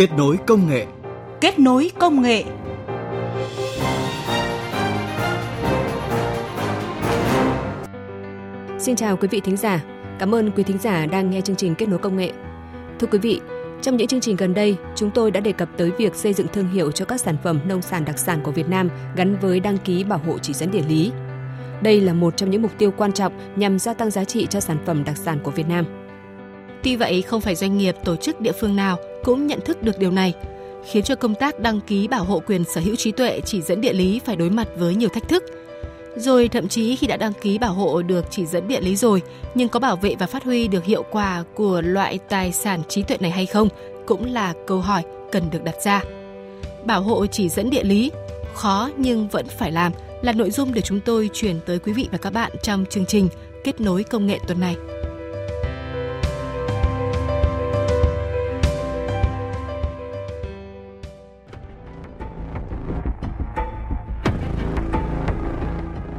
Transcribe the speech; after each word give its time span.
Kết 0.00 0.12
nối 0.16 0.36
công 0.46 0.68
nghệ. 0.68 0.86
Kết 1.40 1.58
nối 1.58 1.90
công 1.98 2.22
nghệ. 2.22 2.44
Xin 8.78 8.96
chào 8.96 9.16
quý 9.16 9.28
vị 9.30 9.40
thính 9.40 9.56
giả. 9.56 9.84
Cảm 10.18 10.34
ơn 10.34 10.50
quý 10.50 10.62
thính 10.62 10.78
giả 10.78 11.06
đang 11.06 11.30
nghe 11.30 11.40
chương 11.40 11.56
trình 11.56 11.74
Kết 11.74 11.88
nối 11.88 11.98
công 11.98 12.16
nghệ. 12.16 12.32
Thưa 12.98 13.06
quý 13.06 13.18
vị, 13.18 13.40
trong 13.82 13.96
những 13.96 14.06
chương 14.06 14.20
trình 14.20 14.36
gần 14.36 14.54
đây, 14.54 14.76
chúng 14.96 15.10
tôi 15.10 15.30
đã 15.30 15.40
đề 15.40 15.52
cập 15.52 15.68
tới 15.76 15.90
việc 15.98 16.14
xây 16.14 16.32
dựng 16.32 16.46
thương 16.52 16.68
hiệu 16.68 16.90
cho 16.90 17.04
các 17.04 17.20
sản 17.20 17.36
phẩm 17.42 17.60
nông 17.64 17.82
sản 17.82 18.04
đặc 18.04 18.18
sản 18.18 18.40
của 18.42 18.52
Việt 18.52 18.68
Nam 18.68 18.90
gắn 19.16 19.36
với 19.36 19.60
đăng 19.60 19.78
ký 19.78 20.04
bảo 20.04 20.20
hộ 20.26 20.38
chỉ 20.38 20.52
dẫn 20.52 20.70
địa 20.70 20.84
lý. 20.88 21.12
Đây 21.82 22.00
là 22.00 22.12
một 22.12 22.36
trong 22.36 22.50
những 22.50 22.62
mục 22.62 22.72
tiêu 22.78 22.90
quan 22.96 23.12
trọng 23.12 23.32
nhằm 23.56 23.78
gia 23.78 23.94
tăng 23.94 24.10
giá 24.10 24.24
trị 24.24 24.46
cho 24.50 24.60
sản 24.60 24.78
phẩm 24.86 25.04
đặc 25.04 25.16
sản 25.16 25.38
của 25.42 25.50
Việt 25.50 25.68
Nam. 25.68 25.84
Tuy 26.82 26.96
vậy, 26.96 27.22
không 27.22 27.40
phải 27.40 27.54
doanh 27.54 27.78
nghiệp, 27.78 27.94
tổ 28.04 28.16
chức 28.16 28.40
địa 28.40 28.52
phương 28.60 28.76
nào 28.76 28.96
cũng 29.24 29.46
nhận 29.46 29.60
thức 29.60 29.82
được 29.82 29.98
điều 29.98 30.10
này, 30.10 30.34
khiến 30.84 31.04
cho 31.04 31.14
công 31.14 31.34
tác 31.34 31.60
đăng 31.60 31.80
ký 31.80 32.08
bảo 32.08 32.24
hộ 32.24 32.42
quyền 32.46 32.64
sở 32.64 32.80
hữu 32.80 32.96
trí 32.96 33.12
tuệ 33.12 33.40
chỉ 33.44 33.62
dẫn 33.62 33.80
địa 33.80 33.92
lý 33.92 34.20
phải 34.24 34.36
đối 34.36 34.50
mặt 34.50 34.68
với 34.76 34.94
nhiều 34.94 35.08
thách 35.08 35.28
thức. 35.28 35.44
Rồi 36.16 36.48
thậm 36.48 36.68
chí 36.68 36.96
khi 36.96 37.06
đã 37.06 37.16
đăng 37.16 37.32
ký 37.40 37.58
bảo 37.58 37.72
hộ 37.72 38.02
được 38.02 38.24
chỉ 38.30 38.46
dẫn 38.46 38.68
địa 38.68 38.80
lý 38.80 38.96
rồi, 38.96 39.22
nhưng 39.54 39.68
có 39.68 39.80
bảo 39.80 39.96
vệ 39.96 40.14
và 40.14 40.26
phát 40.26 40.44
huy 40.44 40.68
được 40.68 40.84
hiệu 40.84 41.04
quả 41.10 41.44
của 41.54 41.80
loại 41.80 42.18
tài 42.28 42.52
sản 42.52 42.82
trí 42.88 43.02
tuệ 43.02 43.16
này 43.20 43.30
hay 43.30 43.46
không 43.46 43.68
cũng 44.06 44.32
là 44.32 44.54
câu 44.66 44.80
hỏi 44.80 45.02
cần 45.32 45.50
được 45.50 45.64
đặt 45.64 45.74
ra. 45.84 46.02
Bảo 46.84 47.02
hộ 47.02 47.26
chỉ 47.26 47.48
dẫn 47.48 47.70
địa 47.70 47.84
lý 47.84 48.10
khó 48.54 48.90
nhưng 48.96 49.28
vẫn 49.28 49.46
phải 49.58 49.72
làm 49.72 49.92
là 50.22 50.32
nội 50.32 50.50
dung 50.50 50.74
để 50.74 50.80
chúng 50.80 51.00
tôi 51.00 51.30
chuyển 51.32 51.60
tới 51.66 51.78
quý 51.78 51.92
vị 51.92 52.08
và 52.12 52.18
các 52.18 52.32
bạn 52.32 52.52
trong 52.62 52.86
chương 52.86 53.06
trình 53.06 53.28
Kết 53.64 53.80
nối 53.80 54.02
công 54.02 54.26
nghệ 54.26 54.38
tuần 54.46 54.60
này. 54.60 54.76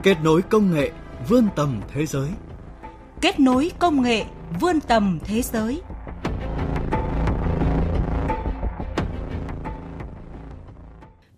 Kết 0.04 0.18
nối 0.24 0.42
công 0.42 0.74
nghệ 0.74 0.92
vươn 1.30 1.48
tầm 1.56 1.82
thế 1.94 2.06
giới. 2.06 2.30
Kết 3.22 3.40
nối 3.40 3.72
công 3.80 4.02
nghệ 4.02 4.26
vươn 4.60 4.80
tầm 4.88 5.20
thế 5.24 5.42
giới. 5.42 5.82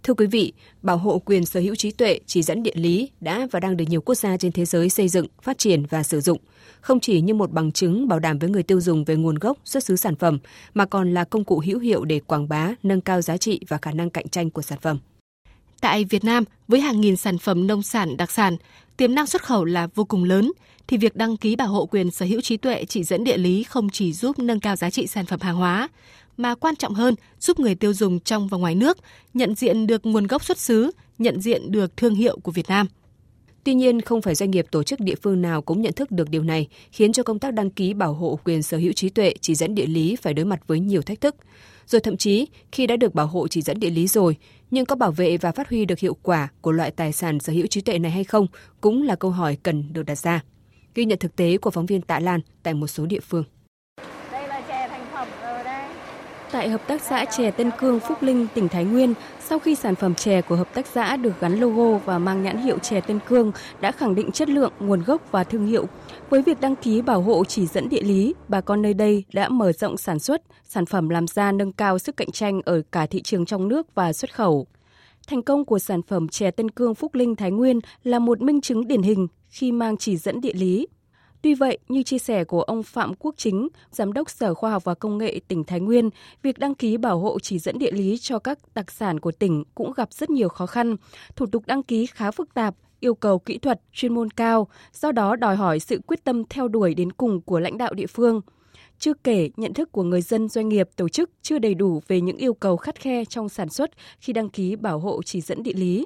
Thưa 0.04 0.14
quý 0.14 0.26
vị, 0.28 0.54
bảo 0.82 0.98
hộ 0.98 1.20
quyền 1.20 1.46
sở 1.46 1.60
hữu 1.60 1.76
trí 1.76 1.92
tuệ 1.92 2.20
chỉ 2.26 2.42
dẫn 2.44 2.64
địa 2.64 2.76
lý 2.76 3.10
đã 3.20 3.48
và 3.52 3.60
đang 3.60 3.78
được 3.78 3.86
nhiều 3.88 4.02
quốc 4.02 4.16
gia 4.16 4.38
trên 4.38 4.52
thế 4.52 4.66
giới 4.66 4.90
xây 4.90 5.08
dựng, 5.08 5.28
phát 5.42 5.58
triển 5.58 5.86
và 5.86 6.04
sử 6.04 6.22
dụng, 6.22 6.38
không 6.82 7.00
chỉ 7.00 7.22
như 7.22 7.34
một 7.34 7.52
bằng 7.52 7.72
chứng 7.72 8.08
bảo 8.08 8.20
đảm 8.20 8.40
với 8.40 8.50
người 8.50 8.64
tiêu 8.64 8.82
dùng 8.82 9.04
về 9.04 9.16
nguồn 9.16 9.36
gốc, 9.36 9.58
xuất 9.66 9.84
xứ 9.84 9.96
sản 9.96 10.16
phẩm, 10.16 10.40
mà 10.74 10.86
còn 10.86 11.14
là 11.14 11.24
công 11.24 11.44
cụ 11.44 11.62
hữu 11.66 11.80
hiệu 11.80 12.06
để 12.06 12.20
quảng 12.20 12.50
bá, 12.50 12.70
nâng 12.84 13.02
cao 13.02 13.22
giá 13.22 13.38
trị 13.38 13.60
và 13.68 13.78
khả 13.78 13.92
năng 13.92 14.10
cạnh 14.10 14.28
tranh 14.28 14.50
của 14.50 14.62
sản 14.62 14.80
phẩm. 14.82 15.00
Tại 15.84 16.06
Việt 16.06 16.24
Nam, 16.24 16.44
với 16.68 16.80
hàng 16.80 17.02
nghìn 17.02 17.16
sản 17.16 17.38
phẩm 17.38 17.68
nông 17.68 17.84
sản 17.84 18.18
đặc 18.18 18.32
sản, 18.32 18.58
tiềm 18.98 19.16
năng 19.16 19.28
xuất 19.28 19.44
khẩu 19.44 19.66
là 19.66 19.88
vô 19.96 20.06
cùng 20.06 20.24
lớn, 20.24 20.52
thì 20.88 20.98
việc 20.98 21.16
đăng 21.16 21.38
ký 21.38 21.56
bảo 21.56 21.68
hộ 21.68 21.86
quyền 21.86 22.12
sở 22.12 22.26
hữu 22.26 22.42
trí 22.42 22.58
tuệ 22.58 22.86
chỉ 22.86 23.04
dẫn 23.04 23.24
địa 23.24 23.38
lý 23.38 23.64
không 23.64 23.90
chỉ 23.90 24.14
giúp 24.14 24.40
nâng 24.40 24.60
cao 24.60 24.76
giá 24.76 24.90
trị 24.90 25.08
sản 25.08 25.26
phẩm 25.26 25.40
hàng 25.40 25.56
hóa, 25.56 25.90
mà 26.38 26.56
quan 26.56 26.76
trọng 26.76 26.94
hơn 26.94 27.16
giúp 27.40 27.60
người 27.60 27.76
tiêu 27.76 27.94
dùng 27.94 28.20
trong 28.20 28.48
và 28.48 28.58
ngoài 28.58 28.76
nước 28.76 28.98
nhận 29.34 29.56
diện 29.56 29.88
được 29.88 30.06
nguồn 30.06 30.28
gốc 30.28 30.44
xuất 30.44 30.58
xứ, 30.58 30.92
nhận 31.18 31.42
diện 31.42 31.72
được 31.72 31.98
thương 31.98 32.16
hiệu 32.16 32.40
của 32.44 32.52
Việt 32.52 32.70
Nam. 32.70 32.88
Tuy 33.64 33.74
nhiên, 33.74 34.02
không 34.02 34.22
phải 34.22 34.36
doanh 34.36 34.52
nghiệp 34.52 34.66
tổ 34.72 34.84
chức 34.84 35.00
địa 35.00 35.16
phương 35.24 35.42
nào 35.42 35.62
cũng 35.62 35.82
nhận 35.82 35.94
thức 35.94 36.12
được 36.12 36.30
điều 36.30 36.44
này, 36.44 36.68
khiến 36.92 37.14
cho 37.14 37.24
công 37.24 37.40
tác 37.40 37.54
đăng 37.54 37.70
ký 37.70 37.94
bảo 37.94 38.14
hộ 38.14 38.40
quyền 38.44 38.64
sở 38.64 38.78
hữu 38.78 38.94
trí 38.94 39.10
tuệ 39.10 39.34
chỉ 39.42 39.56
dẫn 39.56 39.76
địa 39.76 39.88
lý 39.88 40.16
phải 40.16 40.34
đối 40.34 40.46
mặt 40.46 40.60
với 40.68 40.80
nhiều 40.80 41.02
thách 41.02 41.22
thức. 41.22 41.36
Rồi 41.88 42.00
thậm 42.02 42.18
chí, 42.18 42.48
khi 42.72 42.88
đã 42.88 42.96
được 42.96 43.16
bảo 43.16 43.28
hộ 43.28 43.48
chỉ 43.48 43.62
dẫn 43.62 43.80
địa 43.80 43.90
lý 43.90 44.08
rồi, 44.08 44.38
nhưng 44.74 44.86
có 44.86 44.96
bảo 44.96 45.12
vệ 45.12 45.38
và 45.38 45.52
phát 45.52 45.70
huy 45.70 45.86
được 45.86 46.00
hiệu 46.00 46.18
quả 46.24 46.48
của 46.62 46.72
loại 46.72 46.92
tài 46.92 47.12
sản 47.12 47.40
sở 47.40 47.54
hữu 47.54 47.68
trí 47.68 47.82
tuệ 47.82 48.00
này 48.00 48.12
hay 48.12 48.24
không 48.24 48.48
cũng 48.82 49.04
là 49.04 49.16
câu 49.16 49.32
hỏi 49.32 49.58
cần 49.64 49.94
được 49.94 50.04
đặt 50.04 50.16
ra. 50.16 50.44
Ghi 50.96 51.06
nhận 51.06 51.20
thực 51.20 51.36
tế 51.36 51.58
của 51.58 51.72
phóng 51.72 51.86
viên 51.86 52.02
Tạ 52.02 52.20
Lan 52.20 52.42
tại 52.64 52.74
một 52.74 52.88
số 52.88 53.06
địa 53.06 53.20
phương. 53.20 53.44
Tại 56.54 56.70
Hợp 56.70 56.88
tác 56.88 57.02
xã 57.02 57.26
chè 57.26 57.52
Tân 57.52 57.72
Cương 57.80 58.00
Phúc 58.00 58.18
Linh, 58.22 58.48
tỉnh 58.54 58.70
Thái 58.70 58.86
Nguyên, 58.86 59.14
sau 59.40 59.60
khi 59.60 59.76
sản 59.76 59.96
phẩm 59.96 60.16
chè 60.16 60.42
của 60.42 60.56
hợp 60.56 60.74
tác 60.74 60.88
xã 60.88 61.18
được 61.18 61.40
gắn 61.40 61.60
logo 61.60 61.98
và 61.98 62.20
mang 62.20 62.44
nhãn 62.44 62.58
hiệu 62.58 62.78
chè 62.80 63.02
Tân 63.02 63.20
Cương 63.28 63.52
đã 63.82 63.92
khẳng 63.92 64.16
định 64.16 64.32
chất 64.32 64.50
lượng, 64.50 64.72
nguồn 64.80 65.04
gốc 65.04 65.32
và 65.32 65.44
thương 65.44 65.66
hiệu. 65.66 65.86
Với 66.30 66.42
việc 66.42 66.62
đăng 66.62 66.76
ký 66.76 67.02
bảo 67.02 67.22
hộ 67.22 67.46
chỉ 67.46 67.66
dẫn 67.66 67.90
địa 67.90 68.02
lý, 68.02 68.34
bà 68.48 68.62
con 68.62 68.82
nơi 68.82 68.94
đây 68.94 69.24
đã 69.34 69.50
mở 69.50 69.72
rộng 69.72 69.98
sản 69.98 70.20
xuất, 70.20 70.42
sản 70.64 70.86
phẩm 70.86 71.10
làm 71.10 71.28
ra 71.28 71.52
nâng 71.52 71.72
cao 71.72 72.00
sức 72.00 72.18
cạnh 72.18 72.32
tranh 72.32 72.62
ở 72.66 72.82
cả 72.92 73.06
thị 73.06 73.22
trường 73.22 73.46
trong 73.46 73.68
nước 73.68 73.96
và 73.96 74.14
xuất 74.14 74.36
khẩu. 74.36 74.68
Thành 75.28 75.42
công 75.42 75.66
của 75.66 75.80
sản 75.80 76.02
phẩm 76.02 76.28
chè 76.28 76.52
Tân 76.52 76.72
Cương 76.72 76.96
Phúc 76.96 77.16
Linh 77.16 77.36
Thái 77.36 77.52
Nguyên 77.52 77.80
là 78.04 78.20
một 78.20 78.42
minh 78.42 78.62
chứng 78.62 78.88
điển 78.88 79.02
hình 79.02 79.28
khi 79.50 79.72
mang 79.72 79.98
chỉ 79.98 80.18
dẫn 80.18 80.42
địa 80.42 80.54
lý. 80.54 80.88
Tuy 81.44 81.54
vậy, 81.54 81.78
như 81.90 82.04
chia 82.04 82.18
sẻ 82.18 82.44
của 82.44 82.62
ông 82.62 82.84
Phạm 82.84 83.14
Quốc 83.20 83.36
Chính, 83.38 83.68
Giám 83.92 84.14
đốc 84.14 84.30
Sở 84.30 84.54
Khoa 84.54 84.72
học 84.72 84.84
và 84.84 84.94
Công 84.94 85.18
nghệ 85.18 85.40
tỉnh 85.48 85.64
Thái 85.64 85.80
Nguyên, 85.80 86.10
việc 86.42 86.58
đăng 86.58 86.76
ký 86.76 86.98
bảo 86.98 87.20
hộ 87.20 87.40
chỉ 87.40 87.60
dẫn 87.60 87.80
địa 87.80 87.92
lý 87.92 88.18
cho 88.18 88.40
các 88.40 88.60
đặc 88.76 88.92
sản 88.92 89.20
của 89.20 89.32
tỉnh 89.32 89.64
cũng 89.76 89.94
gặp 89.94 90.14
rất 90.14 90.30
nhiều 90.30 90.50
khó 90.50 90.66
khăn. 90.66 90.96
Thủ 91.36 91.46
tục 91.46 91.64
đăng 91.66 91.84
ký 91.84 92.06
khá 92.06 92.32
phức 92.32 92.54
tạp, 92.54 92.76
yêu 93.00 93.16
cầu 93.16 93.40
kỹ 93.40 93.58
thuật, 93.58 93.82
chuyên 93.94 94.14
môn 94.14 94.30
cao, 94.30 94.68
do 94.94 95.12
đó 95.12 95.36
đòi 95.36 95.56
hỏi 95.56 95.80
sự 95.80 96.02
quyết 96.08 96.24
tâm 96.24 96.44
theo 96.50 96.68
đuổi 96.68 96.94
đến 96.94 97.12
cùng 97.12 97.42
của 97.42 97.60
lãnh 97.60 97.78
đạo 97.78 97.94
địa 97.94 98.08
phương. 98.08 98.42
Chưa 99.00 99.14
kể, 99.14 99.50
nhận 99.58 99.74
thức 99.74 99.92
của 99.92 100.04
người 100.04 100.22
dân, 100.22 100.50
doanh 100.50 100.70
nghiệp, 100.70 100.90
tổ 100.96 101.10
chức 101.10 101.30
chưa 101.42 101.60
đầy 101.60 101.74
đủ 101.74 102.02
về 102.08 102.22
những 102.22 102.38
yêu 102.38 102.54
cầu 102.54 102.78
khắt 102.78 103.00
khe 103.00 103.26
trong 103.26 103.50
sản 103.50 103.70
xuất 103.70 103.92
khi 104.20 104.34
đăng 104.34 104.50
ký 104.50 104.76
bảo 104.76 105.00
hộ 105.00 105.22
chỉ 105.24 105.42
dẫn 105.42 105.64
địa 105.64 105.74
lý. 105.74 106.06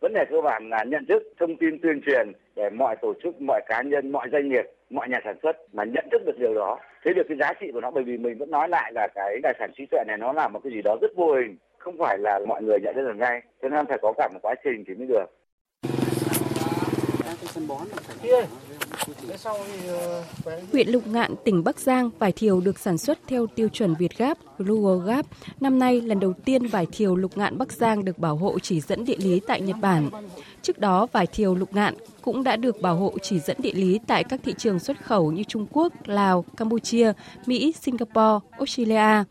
Vấn 0.00 0.12
đề 0.12 0.24
cơ 0.30 0.40
bản 0.40 0.68
là 0.68 0.84
nhận 0.84 1.06
thức, 1.06 1.22
thông 1.38 1.56
tin 1.56 1.78
tuyên 1.82 2.00
truyền 2.06 2.32
để 2.56 2.70
mọi 2.70 2.96
tổ 2.96 3.14
chức, 3.22 3.40
mọi 3.40 3.60
cá 3.66 3.82
nhân, 3.82 4.12
mọi 4.12 4.28
doanh 4.32 4.48
nghiệp, 4.48 4.64
mọi 4.90 5.08
nhà 5.08 5.20
sản 5.24 5.36
xuất 5.42 5.56
mà 5.72 5.84
nhận 5.84 6.04
thức 6.12 6.22
được 6.26 6.38
điều 6.38 6.54
đó, 6.54 6.78
thấy 7.04 7.14
được 7.14 7.22
cái 7.28 7.36
giá 7.40 7.52
trị 7.60 7.70
của 7.72 7.80
nó 7.80 7.90
bởi 7.90 8.04
vì 8.04 8.18
mình 8.18 8.38
vẫn 8.38 8.50
nói 8.50 8.68
lại 8.68 8.92
là 8.94 9.08
cái 9.14 9.40
tài 9.42 9.54
sản 9.58 9.70
trí 9.76 9.86
tuệ 9.86 10.04
này 10.06 10.16
nó 10.16 10.32
là 10.32 10.48
một 10.48 10.60
cái 10.64 10.72
gì 10.72 10.82
đó 10.82 10.96
rất 11.00 11.10
vô 11.16 11.34
hình, 11.34 11.56
không 11.78 11.98
phải 11.98 12.18
là 12.18 12.40
mọi 12.48 12.62
người 12.62 12.78
nhận 12.80 12.96
ra 12.96 13.02
được 13.02 13.16
ngay, 13.16 13.42
cho 13.62 13.68
nên 13.68 13.86
phải 13.86 13.98
có 14.02 14.12
cả 14.12 14.28
một 14.32 14.38
quá 14.42 14.54
trình 14.64 14.84
thì 14.86 14.94
mới 14.94 15.06
được. 15.06 15.26
Huyện 20.72 20.88
Lục 20.88 21.06
Ngạn, 21.06 21.34
tỉnh 21.44 21.64
Bắc 21.64 21.80
Giang, 21.80 22.10
vải 22.18 22.32
thiều 22.32 22.60
được 22.60 22.78
sản 22.78 22.98
xuất 22.98 23.18
theo 23.26 23.46
tiêu 23.46 23.68
chuẩn 23.68 23.94
Việt 23.94 24.18
Gáp, 24.18 24.38
Global 24.58 25.06
Gap. 25.08 25.26
Năm 25.60 25.78
nay, 25.78 26.00
lần 26.00 26.20
đầu 26.20 26.32
tiên 26.44 26.66
vải 26.66 26.86
thiều 26.92 27.16
Lục 27.16 27.38
Ngạn 27.38 27.58
Bắc 27.58 27.72
Giang 27.72 28.04
được 28.04 28.18
bảo 28.18 28.36
hộ 28.36 28.58
chỉ 28.58 28.80
dẫn 28.80 29.04
địa 29.04 29.16
lý 29.16 29.40
tại 29.46 29.60
Nhật 29.60 29.76
Bản. 29.80 30.10
Trước 30.62 30.78
đó, 30.78 31.06
vải 31.12 31.26
thiều 31.26 31.54
Lục 31.54 31.68
Ngạn 31.72 31.94
cũng 32.22 32.44
đã 32.44 32.56
được 32.56 32.80
bảo 32.80 32.96
hộ 32.96 33.14
chỉ 33.22 33.40
dẫn 33.40 33.56
địa 33.60 33.74
lý 33.74 33.98
tại 34.06 34.24
các 34.24 34.40
thị 34.44 34.54
trường 34.58 34.78
xuất 34.78 35.04
khẩu 35.04 35.32
như 35.32 35.42
Trung 35.44 35.66
Quốc, 35.72 35.92
Lào, 36.04 36.44
Campuchia, 36.56 37.12
Mỹ, 37.46 37.74
Singapore, 37.80 38.46
Australia. 38.50 39.24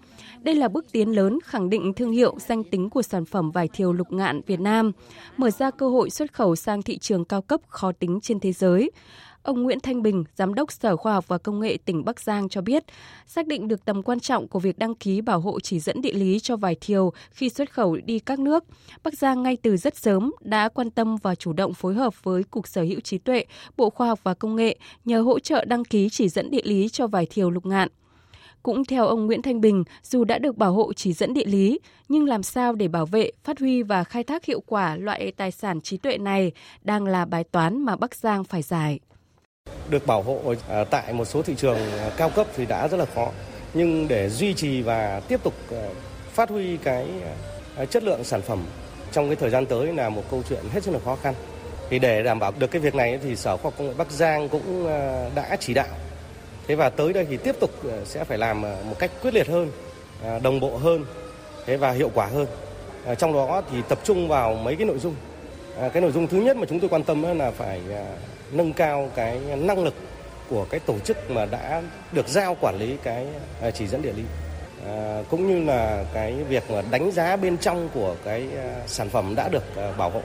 Đây 0.43 0.55
là 0.55 0.67
bước 0.67 0.85
tiến 0.91 1.09
lớn 1.09 1.39
khẳng 1.43 1.69
định 1.69 1.93
thương 1.93 2.11
hiệu 2.11 2.35
danh 2.39 2.63
tính 2.63 2.89
của 2.89 3.01
sản 3.01 3.25
phẩm 3.25 3.51
vải 3.51 3.67
thiều 3.67 3.93
lục 3.93 4.11
ngạn 4.11 4.41
Việt 4.45 4.59
Nam, 4.59 4.91
mở 5.37 5.49
ra 5.49 5.71
cơ 5.71 5.89
hội 5.89 6.09
xuất 6.09 6.33
khẩu 6.33 6.55
sang 6.55 6.81
thị 6.81 6.97
trường 6.97 7.25
cao 7.25 7.41
cấp 7.41 7.61
khó 7.67 7.91
tính 7.91 8.19
trên 8.21 8.39
thế 8.39 8.51
giới. 8.51 8.91
Ông 9.43 9.63
Nguyễn 9.63 9.79
Thanh 9.79 10.01
Bình, 10.01 10.23
Giám 10.35 10.53
đốc 10.53 10.71
Sở 10.71 10.95
Khoa 10.95 11.13
học 11.13 11.27
và 11.27 11.37
Công 11.37 11.59
nghệ 11.59 11.77
tỉnh 11.85 12.05
Bắc 12.05 12.19
Giang 12.19 12.49
cho 12.49 12.61
biết, 12.61 12.83
xác 13.27 13.47
định 13.47 13.67
được 13.67 13.85
tầm 13.85 14.03
quan 14.03 14.19
trọng 14.19 14.47
của 14.47 14.59
việc 14.59 14.77
đăng 14.77 14.95
ký 14.95 15.21
bảo 15.21 15.39
hộ 15.39 15.59
chỉ 15.59 15.79
dẫn 15.79 16.01
địa 16.01 16.13
lý 16.13 16.39
cho 16.39 16.57
vải 16.57 16.75
thiều 16.81 17.13
khi 17.31 17.49
xuất 17.49 17.73
khẩu 17.73 17.97
đi 18.05 18.19
các 18.19 18.39
nước. 18.39 18.63
Bắc 19.03 19.13
Giang 19.17 19.43
ngay 19.43 19.57
từ 19.61 19.77
rất 19.77 19.95
sớm 19.95 20.31
đã 20.41 20.69
quan 20.69 20.91
tâm 20.91 21.17
và 21.17 21.35
chủ 21.35 21.53
động 21.53 21.73
phối 21.73 21.93
hợp 21.93 22.23
với 22.23 22.43
Cục 22.43 22.67
Sở 22.67 22.81
hữu 22.81 22.99
trí 22.99 23.17
tuệ, 23.17 23.45
Bộ 23.77 23.89
Khoa 23.89 24.07
học 24.07 24.19
và 24.23 24.33
Công 24.33 24.55
nghệ 24.55 24.77
nhờ 25.05 25.21
hỗ 25.21 25.39
trợ 25.39 25.65
đăng 25.65 25.85
ký 25.85 26.09
chỉ 26.09 26.29
dẫn 26.29 26.51
địa 26.51 26.63
lý 26.63 26.89
cho 26.89 27.07
vải 27.07 27.25
thiều 27.25 27.49
lục 27.49 27.65
ngạn. 27.65 27.89
Cũng 28.63 28.85
theo 28.85 29.07
ông 29.07 29.25
Nguyễn 29.25 29.41
Thanh 29.41 29.61
Bình, 29.61 29.83
dù 30.03 30.23
đã 30.23 30.37
được 30.37 30.57
bảo 30.57 30.73
hộ 30.73 30.93
chỉ 30.93 31.13
dẫn 31.13 31.33
địa 31.33 31.45
lý, 31.45 31.79
nhưng 32.09 32.27
làm 32.27 32.43
sao 32.43 32.73
để 32.73 32.87
bảo 32.87 33.05
vệ, 33.05 33.31
phát 33.43 33.59
huy 33.59 33.83
và 33.83 34.03
khai 34.03 34.23
thác 34.23 34.45
hiệu 34.45 34.61
quả 34.67 34.95
loại 34.95 35.31
tài 35.37 35.51
sản 35.51 35.81
trí 35.81 35.97
tuệ 35.97 36.17
này 36.17 36.51
đang 36.81 37.05
là 37.05 37.25
bài 37.25 37.43
toán 37.43 37.85
mà 37.85 37.95
Bắc 37.95 38.15
Giang 38.15 38.43
phải 38.43 38.61
giải. 38.61 38.99
Được 39.89 40.07
bảo 40.07 40.21
hộ 40.21 40.53
ờ, 40.67 40.83
tại 40.83 41.13
một 41.13 41.25
số 41.25 41.41
thị 41.41 41.55
trường 41.57 41.77
ờ, 41.77 42.11
cao 42.17 42.29
cấp 42.29 42.47
thì 42.55 42.65
đã 42.65 42.87
rất 42.87 42.97
là 42.97 43.05
khó, 43.05 43.31
nhưng 43.73 44.07
để 44.07 44.29
duy 44.29 44.53
trì 44.53 44.81
và 44.81 45.21
tiếp 45.27 45.43
tục 45.43 45.53
ờ, 45.71 45.89
phát 46.33 46.49
huy 46.49 46.77
cái 46.77 47.07
chất 47.89 48.03
lượng 48.03 48.23
sản 48.23 48.41
phẩm 48.41 48.59
trong 49.11 49.27
cái 49.27 49.35
thời 49.35 49.49
gian 49.49 49.65
tới 49.65 49.93
là 49.93 50.09
một 50.09 50.23
câu 50.31 50.43
chuyện 50.49 50.63
hết 50.71 50.83
sức 50.83 50.91
là 50.91 50.99
khó 51.05 51.15
khăn. 51.15 51.33
Thì 51.89 51.99
để 51.99 52.23
đảm 52.23 52.39
bảo 52.39 52.53
được 52.59 52.71
cái 52.71 52.81
việc 52.81 52.95
này 52.95 53.19
thì 53.23 53.35
Sở 53.35 53.57
Khoa 53.57 53.63
học 53.63 53.73
Công 53.77 53.87
nghệ 53.87 53.93
Bắc 53.97 54.11
Giang 54.11 54.49
cũng 54.49 54.87
đã 55.35 55.57
chỉ 55.59 55.73
đạo 55.73 55.87
Thế 56.69 56.75
và 56.75 56.89
tới 56.89 57.13
đây 57.13 57.25
thì 57.29 57.37
tiếp 57.37 57.55
tục 57.59 57.71
ờ, 57.83 58.05
sẽ 58.05 58.23
phải 58.23 58.37
làm 58.37 58.63
ờ, 58.63 58.75
một 58.89 58.95
cách 58.99 59.11
quyết 59.21 59.33
liệt 59.33 59.47
hơn, 59.47 59.71
ờ, 60.23 60.39
đồng 60.39 60.59
bộ 60.59 60.77
hơn 60.77 61.05
thế 61.65 61.77
và 61.77 61.91
hiệu 61.91 62.11
quả 62.13 62.25
hơn. 62.25 62.45
Trong 63.17 63.33
đó 63.33 63.61
thì 63.71 63.77
tập 63.89 63.99
trung 64.03 64.27
vào 64.27 64.53
mấy 64.53 64.75
cái 64.75 64.85
nội 64.85 64.99
dung. 64.99 65.15
Cái 65.93 66.01
nội 66.01 66.11
dung 66.11 66.27
thứ 66.27 66.37
nhất 66.37 66.57
mà 66.57 66.65
chúng 66.69 66.79
tôi 66.79 66.89
quan 66.89 67.03
tâm 67.03 67.37
là 67.37 67.51
phải 67.51 67.81
nâng 68.51 68.73
cao 68.73 69.09
cái 69.15 69.39
năng 69.57 69.83
lực 69.83 69.93
của 70.49 70.65
cái 70.69 70.79
tổ 70.79 70.99
chức 70.99 71.31
mà 71.31 71.45
đã 71.45 71.81
được 72.11 72.27
giao 72.27 72.57
quản 72.61 72.75
lý 72.79 72.97
cái 73.03 73.27
chỉ 73.73 73.87
dẫn 73.87 74.01
địa 74.01 74.13
lý. 74.13 74.23
à, 74.85 75.23
cũng 75.29 75.47
như 75.47 75.65
là 75.65 76.05
cái 76.13 76.33
việc 76.49 76.71
mà 76.71 76.81
đánh 76.91 77.11
giá 77.11 77.35
bên 77.35 77.57
trong 77.57 77.89
của 77.93 78.15
cái 78.25 78.47
sản 78.87 79.09
phẩm 79.09 79.33
đã 79.35 79.49
được 79.49 79.63
bảo 79.97 80.09
hộ. 80.09 80.21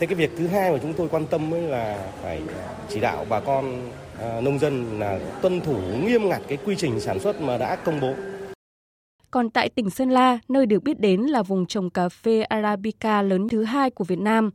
Thế 0.00 0.06
cái 0.06 0.14
việc 0.14 0.30
thứ 0.38 0.46
hai 0.46 0.72
mà 0.72 0.78
chúng 0.82 0.92
tôi 0.92 1.08
quan 1.08 1.26
tâm 1.26 1.54
ấy 1.54 1.60
là 1.60 1.98
phải 2.22 2.40
chỉ 2.88 3.00
đạo 3.00 3.26
bà 3.28 3.40
con 3.40 3.90
À, 4.20 4.40
nông 4.40 4.58
dân 4.58 4.98
là 4.98 5.20
tuân 5.42 5.60
thủ 5.60 5.80
nghiêm 6.04 6.28
ngặt 6.28 6.42
cái 6.48 6.58
quy 6.64 6.74
trình 6.76 7.00
sản 7.00 7.20
xuất 7.20 7.40
mà 7.40 7.58
đã 7.58 7.76
công 7.76 8.00
bố. 8.00 8.14
Còn 9.30 9.50
tại 9.50 9.68
tỉnh 9.68 9.90
Sơn 9.90 10.10
La, 10.10 10.38
nơi 10.48 10.66
được 10.66 10.82
biết 10.82 11.00
đến 11.00 11.20
là 11.20 11.42
vùng 11.42 11.66
trồng 11.66 11.90
cà 11.90 12.08
phê 12.08 12.42
Arabica 12.42 13.22
lớn 13.22 13.48
thứ 13.48 13.64
hai 13.64 13.90
của 13.90 14.04
Việt 14.04 14.18
Nam, 14.18 14.50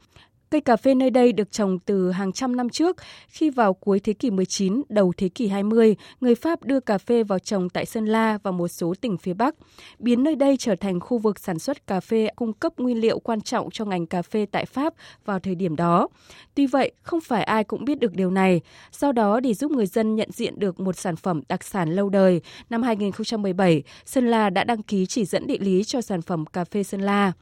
Cây 0.49 0.61
cà 0.61 0.75
phê 0.75 0.95
nơi 0.95 1.09
đây 1.09 1.31
được 1.31 1.51
trồng 1.51 1.79
từ 1.79 2.11
hàng 2.11 2.31
trăm 2.31 2.55
năm 2.55 2.69
trước, 2.69 2.97
khi 3.27 3.49
vào 3.49 3.73
cuối 3.73 3.99
thế 3.99 4.13
kỷ 4.13 4.31
19, 4.31 4.81
đầu 4.89 5.13
thế 5.17 5.29
kỷ 5.29 5.47
20, 5.47 5.95
người 6.21 6.35
Pháp 6.35 6.63
đưa 6.63 6.79
cà 6.79 6.97
phê 6.97 7.23
vào 7.23 7.39
trồng 7.39 7.69
tại 7.69 7.85
Sơn 7.85 8.05
La 8.05 8.37
và 8.43 8.51
một 8.51 8.67
số 8.67 8.93
tỉnh 9.01 9.17
phía 9.17 9.33
Bắc, 9.33 9.55
biến 9.99 10.23
nơi 10.23 10.35
đây 10.35 10.57
trở 10.59 10.75
thành 10.75 10.99
khu 10.99 11.17
vực 11.17 11.39
sản 11.39 11.59
xuất 11.59 11.87
cà 11.87 11.99
phê 11.99 12.27
cung 12.35 12.53
cấp 12.53 12.73
nguyên 12.77 13.01
liệu 13.01 13.19
quan 13.19 13.41
trọng 13.41 13.71
cho 13.71 13.85
ngành 13.85 14.05
cà 14.05 14.21
phê 14.21 14.45
tại 14.51 14.65
Pháp 14.65 14.93
vào 15.25 15.39
thời 15.39 15.55
điểm 15.55 15.75
đó. 15.75 16.07
Tuy 16.55 16.67
vậy, 16.67 16.91
không 17.01 17.21
phải 17.21 17.43
ai 17.43 17.63
cũng 17.63 17.85
biết 17.85 17.99
được 17.99 18.13
điều 18.13 18.31
này. 18.31 18.61
Do 18.91 19.11
đó, 19.11 19.39
để 19.39 19.53
giúp 19.53 19.71
người 19.71 19.85
dân 19.85 20.15
nhận 20.15 20.31
diện 20.31 20.59
được 20.59 20.79
một 20.79 20.97
sản 20.97 21.15
phẩm 21.15 21.41
đặc 21.49 21.63
sản 21.63 21.95
lâu 21.95 22.09
đời, 22.09 22.41
năm 22.69 22.83
2017, 22.83 23.83
Sơn 24.05 24.27
La 24.27 24.49
đã 24.49 24.63
đăng 24.63 24.83
ký 24.83 25.05
chỉ 25.05 25.25
dẫn 25.25 25.47
địa 25.47 25.59
lý 25.59 25.83
cho 25.83 26.01
sản 26.01 26.21
phẩm 26.21 26.45
cà 26.45 26.63
phê 26.63 26.83
Sơn 26.83 27.01
La. 27.01 27.33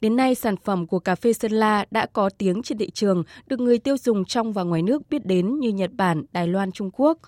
Đến 0.00 0.16
nay, 0.16 0.34
sản 0.34 0.56
phẩm 0.56 0.86
của 0.86 0.98
cà 0.98 1.14
phê 1.14 1.32
Sơn 1.32 1.52
La 1.52 1.84
đã 1.90 2.06
có 2.06 2.30
tiếng 2.38 2.62
trên 2.62 2.78
thị 2.78 2.90
trường, 2.90 3.22
được 3.46 3.60
người 3.60 3.78
tiêu 3.78 3.96
dùng 3.96 4.24
trong 4.24 4.52
và 4.52 4.62
ngoài 4.62 4.82
nước 4.82 5.02
biết 5.10 5.26
đến 5.26 5.58
như 5.60 5.68
Nhật 5.68 5.90
Bản, 5.92 6.24
Đài 6.32 6.46
Loan, 6.46 6.72
Trung 6.72 6.90
Quốc. 6.92 7.18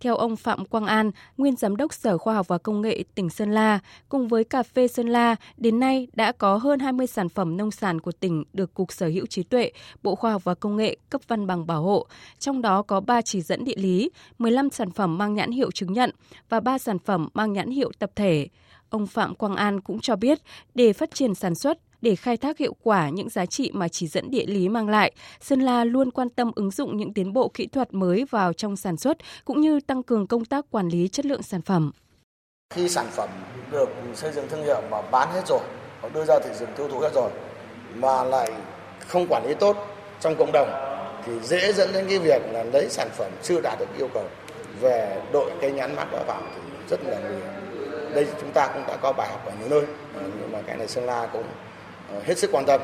Theo 0.00 0.16
ông 0.16 0.36
Phạm 0.36 0.64
Quang 0.64 0.86
An, 0.86 1.10
nguyên 1.36 1.56
giám 1.56 1.76
đốc 1.76 1.94
Sở 1.94 2.18
Khoa 2.18 2.34
học 2.34 2.48
và 2.48 2.58
Công 2.58 2.80
nghệ 2.80 3.04
tỉnh 3.14 3.30
Sơn 3.30 3.50
La, 3.50 3.78
cùng 4.08 4.28
với 4.28 4.44
cà 4.44 4.62
phê 4.62 4.88
Sơn 4.88 5.08
La, 5.08 5.36
đến 5.56 5.80
nay 5.80 6.08
đã 6.12 6.32
có 6.32 6.56
hơn 6.56 6.80
20 6.80 7.06
sản 7.06 7.28
phẩm 7.28 7.56
nông 7.56 7.70
sản 7.70 8.00
của 8.00 8.12
tỉnh 8.12 8.44
được 8.52 8.74
Cục 8.74 8.92
Sở 8.92 9.06
hữu 9.06 9.26
trí 9.26 9.42
tuệ, 9.42 9.72
Bộ 10.02 10.14
Khoa 10.14 10.32
học 10.32 10.44
và 10.44 10.54
Công 10.54 10.76
nghệ 10.76 10.96
cấp 11.10 11.20
văn 11.28 11.46
bằng 11.46 11.66
bảo 11.66 11.82
hộ, 11.82 12.06
trong 12.38 12.62
đó 12.62 12.82
có 12.82 13.00
3 13.00 13.22
chỉ 13.22 13.40
dẫn 13.40 13.64
địa 13.64 13.76
lý, 13.76 14.10
15 14.38 14.70
sản 14.70 14.90
phẩm 14.90 15.18
mang 15.18 15.34
nhãn 15.34 15.50
hiệu 15.50 15.70
chứng 15.70 15.92
nhận 15.92 16.10
và 16.48 16.60
3 16.60 16.78
sản 16.78 16.98
phẩm 16.98 17.28
mang 17.34 17.52
nhãn 17.52 17.70
hiệu 17.70 17.92
tập 17.98 18.10
thể. 18.16 18.48
Ông 18.90 19.06
Phạm 19.06 19.34
Quang 19.34 19.56
An 19.56 19.80
cũng 19.80 20.00
cho 20.00 20.16
biết, 20.16 20.38
để 20.74 20.92
phát 20.92 21.14
triển 21.14 21.34
sản 21.34 21.54
xuất, 21.54 21.78
để 22.02 22.16
khai 22.16 22.36
thác 22.36 22.58
hiệu 22.58 22.74
quả 22.82 23.08
những 23.08 23.28
giá 23.28 23.46
trị 23.46 23.70
mà 23.74 23.88
chỉ 23.88 24.06
dẫn 24.06 24.30
địa 24.30 24.46
lý 24.46 24.68
mang 24.68 24.88
lại, 24.88 25.12
Sơn 25.40 25.60
La 25.60 25.84
luôn 25.84 26.10
quan 26.10 26.28
tâm 26.28 26.52
ứng 26.54 26.70
dụng 26.70 26.96
những 26.96 27.14
tiến 27.14 27.32
bộ 27.32 27.50
kỹ 27.54 27.66
thuật 27.66 27.94
mới 27.94 28.24
vào 28.30 28.52
trong 28.52 28.76
sản 28.76 28.96
xuất 28.96 29.16
cũng 29.44 29.60
như 29.60 29.80
tăng 29.80 30.02
cường 30.02 30.26
công 30.26 30.44
tác 30.44 30.66
quản 30.70 30.88
lý 30.88 31.08
chất 31.08 31.26
lượng 31.26 31.42
sản 31.42 31.62
phẩm. 31.62 31.92
Khi 32.74 32.88
sản 32.88 33.06
phẩm 33.10 33.28
được 33.72 33.88
xây 34.14 34.32
dựng 34.32 34.48
thương 34.48 34.64
hiệu 34.64 34.82
mà 34.90 35.02
bán 35.02 35.28
hết 35.32 35.42
rồi, 35.48 35.60
hoặc 36.00 36.14
đưa 36.14 36.24
ra 36.24 36.38
thị 36.44 36.50
trường 36.58 36.68
tiêu 36.76 36.88
thụ 36.88 36.98
hết 36.98 37.10
rồi, 37.14 37.30
mà 37.94 38.24
lại 38.24 38.52
không 38.98 39.26
quản 39.28 39.46
lý 39.46 39.54
tốt 39.54 39.76
trong 40.20 40.36
cộng 40.38 40.52
đồng 40.52 40.68
thì 41.26 41.32
dễ 41.42 41.72
dẫn 41.72 41.92
đến 41.92 42.06
cái 42.08 42.18
việc 42.18 42.42
là 42.52 42.64
lấy 42.64 42.86
sản 42.90 43.08
phẩm 43.12 43.32
chưa 43.42 43.60
đạt 43.60 43.78
được 43.78 43.88
yêu 43.98 44.08
cầu 44.14 44.24
về 44.80 45.22
đội 45.32 45.50
cái 45.60 45.72
nhãn 45.72 45.96
mát 45.96 46.12
đó 46.12 46.18
vào 46.26 46.42
thì 46.54 46.60
rất 46.90 47.00
là 47.04 47.18
nguy 47.18 47.36
hiểm 47.36 47.59
đây 48.14 48.26
chúng 48.40 48.52
ta 48.52 48.66
cũng 48.74 48.82
đã 48.86 48.96
có 48.96 49.12
bài 49.12 49.28
học 49.30 49.46
ở 49.46 49.52
nhiều 49.60 49.68
nơi 49.68 49.82
ờ, 50.14 50.22
nhưng 50.40 50.52
mà 50.52 50.58
cái 50.66 50.76
này 50.76 50.88
Sơn 50.88 51.04
La 51.04 51.26
cũng 51.32 51.44
ờ, 52.12 52.20
hết 52.24 52.38
sức 52.38 52.50
quan 52.52 52.64
tâm 52.66 52.80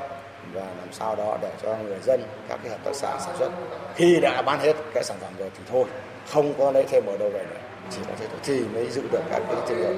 và 0.53 0.61
làm 0.61 0.93
sao 0.93 1.17
đó 1.17 1.39
để 1.43 1.51
cho 1.63 1.77
người 1.77 1.99
dân 2.03 2.23
các 2.49 2.61
cái 2.63 2.73
hợp 2.73 2.85
tác 2.85 2.95
xã 2.95 3.19
sản 3.21 3.37
xuất 3.39 3.51
khi 3.95 4.21
đã 4.21 4.43
bán 4.43 4.61
hết 4.61 4.77
cái 4.95 5.05
sản 5.05 5.17
phẩm 5.21 5.33
rồi 5.39 5.51
thì 5.59 5.65
thôi 5.71 5.85
không 6.29 6.55
có 6.59 6.71
lấy 6.71 6.85
thêm 6.91 7.07
ở 7.07 7.17
đâu 7.17 7.31
về 7.31 7.45
nữa 7.51 7.61
chỉ 7.91 7.99
có 8.09 8.13
thế 8.19 8.27
thôi 8.31 8.39
thì 8.43 8.65
mới 8.75 8.91
giữ 8.91 9.03
được 9.13 9.23
các 9.31 9.43
cái 9.49 9.57
thương 9.69 9.79
hiệu. 9.79 9.95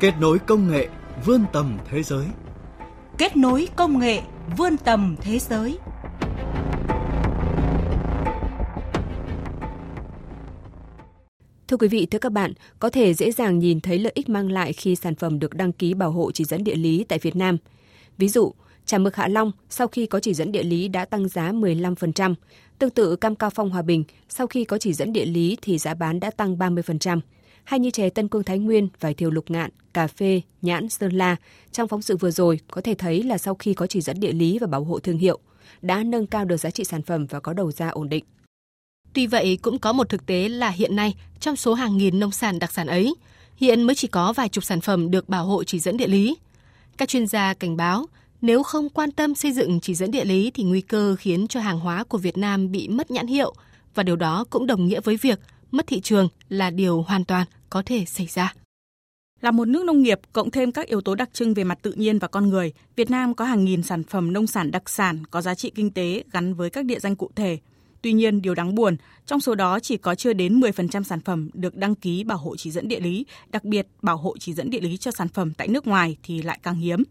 Kết 0.00 0.12
nối 0.20 0.38
công 0.38 0.70
nghệ 0.70 0.88
vươn 1.24 1.44
tầm 1.52 1.78
thế 1.90 2.02
giới. 2.02 2.26
Kết 3.18 3.36
nối 3.36 3.68
công 3.76 3.98
nghệ 3.98 4.20
vươn 4.56 4.76
tầm 4.76 5.16
thế 5.20 5.38
giới 5.38 5.78
Thưa 11.68 11.76
quý 11.76 11.88
vị, 11.88 12.06
thưa 12.06 12.18
các 12.18 12.32
bạn, 12.32 12.52
có 12.78 12.90
thể 12.90 13.14
dễ 13.14 13.30
dàng 13.32 13.58
nhìn 13.58 13.80
thấy 13.80 13.98
lợi 13.98 14.12
ích 14.14 14.28
mang 14.28 14.52
lại 14.52 14.72
khi 14.72 14.96
sản 14.96 15.14
phẩm 15.14 15.38
được 15.38 15.54
đăng 15.54 15.72
ký 15.72 15.94
bảo 15.94 16.10
hộ 16.10 16.32
chỉ 16.32 16.44
dẫn 16.44 16.64
địa 16.64 16.74
lý 16.74 17.04
tại 17.08 17.18
Việt 17.18 17.36
Nam. 17.36 17.56
Ví 18.18 18.28
dụ, 18.28 18.52
trà 18.84 18.98
mực 18.98 19.16
Hạ 19.16 19.28
Long 19.28 19.52
sau 19.70 19.88
khi 19.88 20.06
có 20.06 20.20
chỉ 20.20 20.34
dẫn 20.34 20.52
địa 20.52 20.62
lý 20.62 20.88
đã 20.88 21.04
tăng 21.04 21.28
giá 21.28 21.52
15%. 21.52 22.34
Tương 22.78 22.90
tự 22.90 23.16
cam 23.16 23.34
cao 23.34 23.50
phong 23.50 23.70
Hòa 23.70 23.82
Bình, 23.82 24.04
sau 24.28 24.46
khi 24.46 24.64
có 24.64 24.78
chỉ 24.78 24.92
dẫn 24.92 25.12
địa 25.12 25.24
lý 25.24 25.56
thì 25.62 25.78
giá 25.78 25.94
bán 25.94 26.20
đã 26.20 26.30
tăng 26.30 26.56
30%. 26.56 27.20
Hay 27.64 27.80
như 27.80 27.90
chè 27.90 28.10
Tân 28.10 28.28
Cương 28.28 28.44
Thái 28.44 28.58
Nguyên, 28.58 28.88
vải 29.00 29.14
thiều 29.14 29.30
lục 29.30 29.50
ngạn, 29.50 29.70
cà 29.94 30.06
phê, 30.06 30.40
nhãn, 30.62 30.88
sơn 30.88 31.12
la, 31.12 31.36
trong 31.72 31.88
phóng 31.88 32.02
sự 32.02 32.16
vừa 32.16 32.30
rồi 32.30 32.60
có 32.70 32.80
thể 32.80 32.94
thấy 32.94 33.22
là 33.22 33.38
sau 33.38 33.54
khi 33.54 33.74
có 33.74 33.86
chỉ 33.86 34.00
dẫn 34.00 34.20
địa 34.20 34.32
lý 34.32 34.58
và 34.58 34.66
bảo 34.66 34.84
hộ 34.84 34.98
thương 34.98 35.18
hiệu, 35.18 35.38
đã 35.82 36.02
nâng 36.04 36.26
cao 36.26 36.44
được 36.44 36.56
giá 36.56 36.70
trị 36.70 36.84
sản 36.84 37.02
phẩm 37.02 37.26
và 37.26 37.40
có 37.40 37.52
đầu 37.52 37.72
ra 37.72 37.88
ổn 37.88 38.08
định. 38.08 38.24
Tuy 39.16 39.26
vậy, 39.26 39.58
cũng 39.62 39.78
có 39.78 39.92
một 39.92 40.08
thực 40.08 40.26
tế 40.26 40.48
là 40.48 40.70
hiện 40.70 40.96
nay, 40.96 41.14
trong 41.40 41.56
số 41.56 41.74
hàng 41.74 41.96
nghìn 41.96 42.20
nông 42.20 42.30
sản 42.30 42.58
đặc 42.58 42.72
sản 42.72 42.86
ấy, 42.86 43.14
hiện 43.56 43.82
mới 43.82 43.94
chỉ 43.94 44.08
có 44.08 44.32
vài 44.32 44.48
chục 44.48 44.64
sản 44.64 44.80
phẩm 44.80 45.10
được 45.10 45.28
bảo 45.28 45.44
hộ 45.44 45.64
chỉ 45.64 45.78
dẫn 45.78 45.96
địa 45.96 46.06
lý. 46.06 46.36
Các 46.96 47.08
chuyên 47.08 47.26
gia 47.26 47.54
cảnh 47.54 47.76
báo, 47.76 48.06
nếu 48.40 48.62
không 48.62 48.88
quan 48.88 49.12
tâm 49.12 49.34
xây 49.34 49.52
dựng 49.52 49.80
chỉ 49.80 49.94
dẫn 49.94 50.10
địa 50.10 50.24
lý 50.24 50.50
thì 50.50 50.62
nguy 50.62 50.80
cơ 50.80 51.16
khiến 51.18 51.48
cho 51.48 51.60
hàng 51.60 51.80
hóa 51.80 52.04
của 52.04 52.18
Việt 52.18 52.38
Nam 52.38 52.72
bị 52.72 52.88
mất 52.88 53.10
nhãn 53.10 53.26
hiệu 53.26 53.54
và 53.94 54.02
điều 54.02 54.16
đó 54.16 54.44
cũng 54.50 54.66
đồng 54.66 54.86
nghĩa 54.86 55.00
với 55.00 55.16
việc 55.16 55.40
mất 55.70 55.86
thị 55.86 56.00
trường 56.00 56.28
là 56.48 56.70
điều 56.70 57.02
hoàn 57.02 57.24
toàn 57.24 57.46
có 57.70 57.82
thể 57.86 58.04
xảy 58.04 58.26
ra. 58.26 58.54
Là 59.40 59.50
một 59.50 59.68
nước 59.68 59.84
nông 59.84 60.02
nghiệp 60.02 60.20
cộng 60.32 60.50
thêm 60.50 60.72
các 60.72 60.86
yếu 60.86 61.00
tố 61.00 61.14
đặc 61.14 61.28
trưng 61.32 61.54
về 61.54 61.64
mặt 61.64 61.78
tự 61.82 61.92
nhiên 61.92 62.18
và 62.18 62.28
con 62.28 62.48
người, 62.48 62.72
Việt 62.96 63.10
Nam 63.10 63.34
có 63.34 63.44
hàng 63.44 63.64
nghìn 63.64 63.82
sản 63.82 64.02
phẩm 64.04 64.32
nông 64.32 64.46
sản 64.46 64.70
đặc 64.70 64.88
sản 64.88 65.22
có 65.30 65.40
giá 65.40 65.54
trị 65.54 65.70
kinh 65.74 65.90
tế 65.90 66.24
gắn 66.32 66.54
với 66.54 66.70
các 66.70 66.84
địa 66.84 66.98
danh 66.98 67.16
cụ 67.16 67.30
thể– 67.34 67.58
Tuy 68.06 68.12
nhiên, 68.12 68.42
điều 68.42 68.54
đáng 68.54 68.74
buồn, 68.74 68.96
trong 69.26 69.40
số 69.40 69.54
đó 69.54 69.80
chỉ 69.80 69.96
có 69.96 70.14
chưa 70.14 70.32
đến 70.32 70.60
10% 70.60 71.02
sản 71.02 71.20
phẩm 71.20 71.50
được 71.54 71.76
đăng 71.76 71.94
ký 71.94 72.24
bảo 72.24 72.38
hộ 72.38 72.56
chỉ 72.56 72.70
dẫn 72.70 72.88
địa 72.88 73.00
lý, 73.00 73.26
đặc 73.48 73.64
biệt 73.64 73.86
bảo 74.02 74.16
hộ 74.16 74.34
chỉ 74.38 74.52
dẫn 74.52 74.70
địa 74.70 74.80
lý 74.80 74.96
cho 74.96 75.10
sản 75.10 75.28
phẩm 75.28 75.52
tại 75.54 75.68
nước 75.68 75.86
ngoài 75.86 76.16
thì 76.22 76.42
lại 76.42 76.58
càng 76.62 76.74
hiếm. 76.74 77.02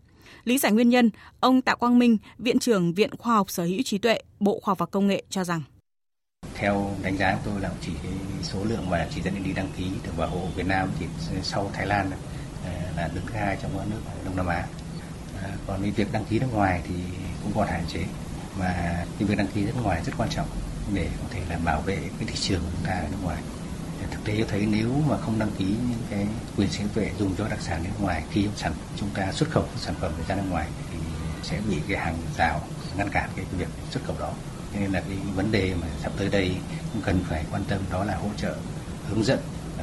Lý 0.44 0.58
giải 0.58 0.72
nguyên 0.72 0.90
nhân, 0.90 1.10
ông 1.40 1.62
Tạ 1.62 1.76
Quang 1.76 2.00
Minh, 2.00 2.18
Viện 2.38 2.60
trưởng 2.60 2.94
Viện 2.94 3.16
Khoa 3.18 3.36
học 3.36 3.52
Sở 3.52 3.64
hữu 3.64 3.82
trí 3.86 3.98
tuệ, 3.98 4.20
Bộ 4.40 4.60
Khoa 4.60 4.72
học 4.72 4.78
và 4.78 4.86
Công 4.86 5.08
nghệ 5.08 5.24
cho 5.30 5.44
rằng 5.44 5.62
theo 6.54 6.92
đánh 7.04 7.18
giá 7.18 7.36
của 7.36 7.52
tôi 7.52 7.62
là 7.62 7.70
chỉ 7.82 7.92
cái 8.04 8.14
số 8.44 8.64
lượng 8.64 8.90
mà 8.90 9.08
chỉ 9.16 9.22
dẫn 9.22 9.34
địa 9.36 9.42
lý 9.46 9.54
đăng 9.54 9.70
ký 9.78 9.84
được 10.04 10.12
bảo 10.18 10.30
hộ 10.30 10.48
Việt 10.56 10.68
Nam 10.68 10.90
thì 11.00 11.06
sau 11.44 11.72
Thái 11.74 11.88
Lan 11.88 12.12
ờ, 12.66 12.72
là 12.98 13.10
đứng 13.16 13.26
thứ 13.26 13.34
hai 13.34 13.58
trong 13.62 13.72
các 13.78 13.88
nước 13.90 14.00
Đông 14.26 14.36
Nam 14.36 14.48
Á. 14.48 14.68
Ờ, 15.44 15.50
còn 15.68 15.82
cái 15.82 15.92
việc 15.92 16.08
đăng 16.12 16.26
ký 16.26 16.40
nước 16.40 16.54
ngoài 16.54 16.82
thì 16.88 16.96
cũng 17.44 17.52
còn 17.56 17.68
hạn 17.68 17.84
chế 17.88 18.04
mà 18.60 18.74
cái 19.20 19.28
việc 19.28 19.38
đăng 19.38 19.48
ký 19.48 19.66
nước 19.66 19.84
ngoài 19.84 20.02
rất 20.06 20.14
quan 20.18 20.30
trọng 20.30 20.48
để 20.94 21.10
có 21.22 21.28
thể 21.30 21.42
là 21.50 21.58
bảo 21.58 21.82
vệ 21.82 21.96
cái 21.96 22.28
thị 22.28 22.36
trường 22.36 22.60
của 22.60 22.70
chúng 22.76 22.86
ta 22.86 22.94
ở 22.94 23.08
nước 23.12 23.18
ngoài. 23.24 23.42
Thực 24.12 24.24
tế 24.24 24.36
cho 24.40 24.46
thấy 24.50 24.66
nếu 24.66 25.04
mà 25.10 25.18
không 25.18 25.40
đăng 25.40 25.52
ký 25.58 25.66
những 25.66 26.04
cái 26.10 26.28
quyền 26.58 26.72
sở 26.72 26.84
hữu 26.96 27.06
dùng 27.20 27.36
cho 27.38 27.48
đặc 27.48 27.60
sản 27.62 27.84
nước 27.84 27.90
ngoài, 28.00 28.24
khi 28.32 28.48
sản 28.56 28.74
chúng 28.98 29.10
ta 29.10 29.32
xuất 29.32 29.50
khẩu 29.52 29.66
sản 29.78 29.96
phẩm 30.00 30.12
ra 30.28 30.36
nước 30.36 30.44
ngoài 30.50 30.68
thì 30.92 30.98
sẽ 31.44 31.60
bị 31.70 31.78
cái 31.88 31.98
hàng 31.98 32.18
rào 32.38 32.62
ngăn 32.98 33.10
cản 33.10 33.30
cái 33.36 33.46
việc 33.58 33.68
xuất 33.92 34.04
khẩu 34.04 34.16
đó. 34.20 34.34
Nên 34.74 34.92
là 34.92 35.02
cái 35.02 35.18
vấn 35.36 35.52
đề 35.52 35.76
mà 35.82 35.88
sắp 36.04 36.12
tới 36.18 36.30
đây 36.30 36.56
cũng 36.94 37.02
cần 37.02 37.24
phải 37.30 37.46
quan 37.52 37.64
tâm 37.64 37.80
đó 37.92 38.04
là 38.04 38.16
hỗ 38.16 38.30
trợ, 38.38 38.56
hướng 39.10 39.24
dẫn 39.24 39.40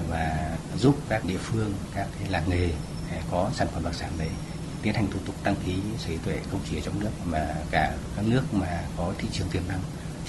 và 0.09 0.57
giúp 0.79 0.97
các 1.09 1.25
địa 1.25 1.39
phương, 1.39 1.75
các 1.95 2.07
cái 2.19 2.29
làng 2.29 2.51
nghề 2.51 2.71
có 3.31 3.51
sản 3.55 3.69
phẩm 3.75 3.85
đặc 3.85 3.95
sản 3.95 4.11
đấy 4.19 4.31
tiến 4.83 4.95
hành 4.95 5.11
thủ 5.11 5.19
tục 5.27 5.35
đăng 5.45 5.57
ký 5.67 5.75
sở 5.99 6.09
hữu 6.09 6.19
tuệ 6.19 6.41
không 6.51 6.61
chỉ 6.71 6.77
ở 6.77 6.81
trong 6.81 7.01
nước 7.01 7.11
mà 7.25 7.55
cả 7.71 7.93
các 8.17 8.25
nước 8.25 8.55
mà 8.55 8.85
có 8.97 9.13
thị 9.19 9.29
trường 9.33 9.49
tiềm 9.49 9.63
năng 9.69 9.81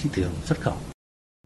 thị 0.04 0.10
trường 0.12 0.30
xuất 0.44 0.60
khẩu. 0.60 0.74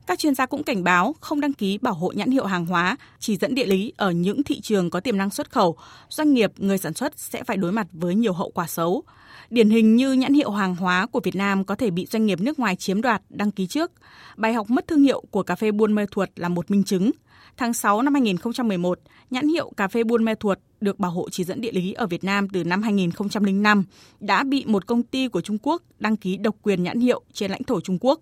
Các 0.07 0.19
chuyên 0.19 0.35
gia 0.35 0.47
cũng 0.47 0.63
cảnh 0.63 0.85
báo 0.85 1.15
không 1.21 1.41
đăng 1.41 1.53
ký 1.53 1.79
bảo 1.83 1.95
hộ 1.95 2.13
nhãn 2.13 2.31
hiệu 2.31 2.45
hàng 2.45 2.67
hóa, 2.67 2.97
chỉ 3.19 3.37
dẫn 3.37 3.55
địa 3.55 3.67
lý 3.67 3.93
ở 3.97 4.11
những 4.11 4.43
thị 4.43 4.61
trường 4.61 4.91
có 4.91 5.01
tiềm 5.01 5.17
năng 5.19 5.31
xuất 5.31 5.51
khẩu, 5.51 5.77
doanh 6.09 6.35
nghiệp, 6.35 6.53
người 6.57 6.79
sản 6.79 6.95
xuất 6.95 7.19
sẽ 7.19 7.45
phải 7.45 7.57
đối 7.57 7.73
mặt 7.73 7.87
với 7.93 8.15
nhiều 8.15 8.33
hậu 8.33 8.51
quả 8.51 8.67
xấu. 8.67 9.03
Điển 9.51 9.71
hình 9.71 9.97
như 9.97 10.13
nhãn 10.13 10.35
hiệu 10.35 10.51
hàng 10.51 10.77
hóa 10.77 11.07
của 11.07 11.21
Việt 11.21 11.35
Nam 11.35 11.65
có 11.65 11.75
thể 11.75 11.91
bị 11.91 12.07
doanh 12.07 12.27
nghiệp 12.27 12.41
nước 12.41 12.59
ngoài 12.59 12.77
chiếm 12.77 13.03
đoạt 13.03 13.23
đăng 13.29 13.51
ký 13.51 13.67
trước. 13.67 13.93
Bài 14.37 14.53
học 14.53 14.71
mất 14.71 14.87
thương 14.87 15.03
hiệu 15.03 15.23
của 15.31 15.43
cà 15.43 15.55
phê 15.55 15.71
Buôn 15.71 15.95
Mê 15.95 16.07
Thuột 16.11 16.29
là 16.37 16.49
một 16.49 16.71
minh 16.71 16.85
chứng. 16.85 17.11
Tháng 17.57 17.73
6 17.73 18.03
năm 18.03 18.15
2011, 18.15 18.99
nhãn 19.31 19.49
hiệu 19.49 19.73
cà 19.77 19.89
phê 19.89 20.05
Buôn 20.05 20.25
Mê 20.25 20.35
Thuột 20.35 20.59
được 20.81 20.99
bảo 20.99 21.11
hộ 21.11 21.29
chỉ 21.31 21.45
dẫn 21.45 21.61
địa 21.61 21.73
lý 21.73 21.93
ở 21.93 22.07
Việt 22.07 22.25
Nam 22.25 22.49
từ 22.49 22.65
năm 22.65 22.83
2005 22.83 23.85
đã 24.21 24.45
bị 24.45 24.65
một 24.67 24.87
công 24.87 25.03
ty 25.03 25.29
của 25.29 25.41
Trung 25.41 25.59
Quốc 25.63 25.83
đăng 25.99 26.17
ký 26.17 26.37
độc 26.37 26.57
quyền 26.63 26.83
nhãn 26.83 27.01
hiệu 27.01 27.23
trên 27.33 27.51
lãnh 27.51 27.65
thổ 27.65 27.81
Trung 27.81 27.99
Quốc. 28.01 28.21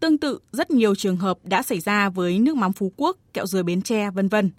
Tương 0.00 0.18
tự, 0.18 0.38
rất 0.52 0.70
nhiều 0.70 0.94
trường 0.94 1.16
hợp 1.16 1.38
đã 1.44 1.62
xảy 1.62 1.80
ra 1.80 2.08
với 2.08 2.38
nước 2.38 2.56
mắm 2.56 2.72
Phú 2.72 2.92
Quốc, 2.96 3.16
kẹo 3.32 3.46
dừa 3.46 3.62
Bến 3.62 3.82
Tre, 3.82 4.10
vân 4.10 4.28
vân. 4.28 4.50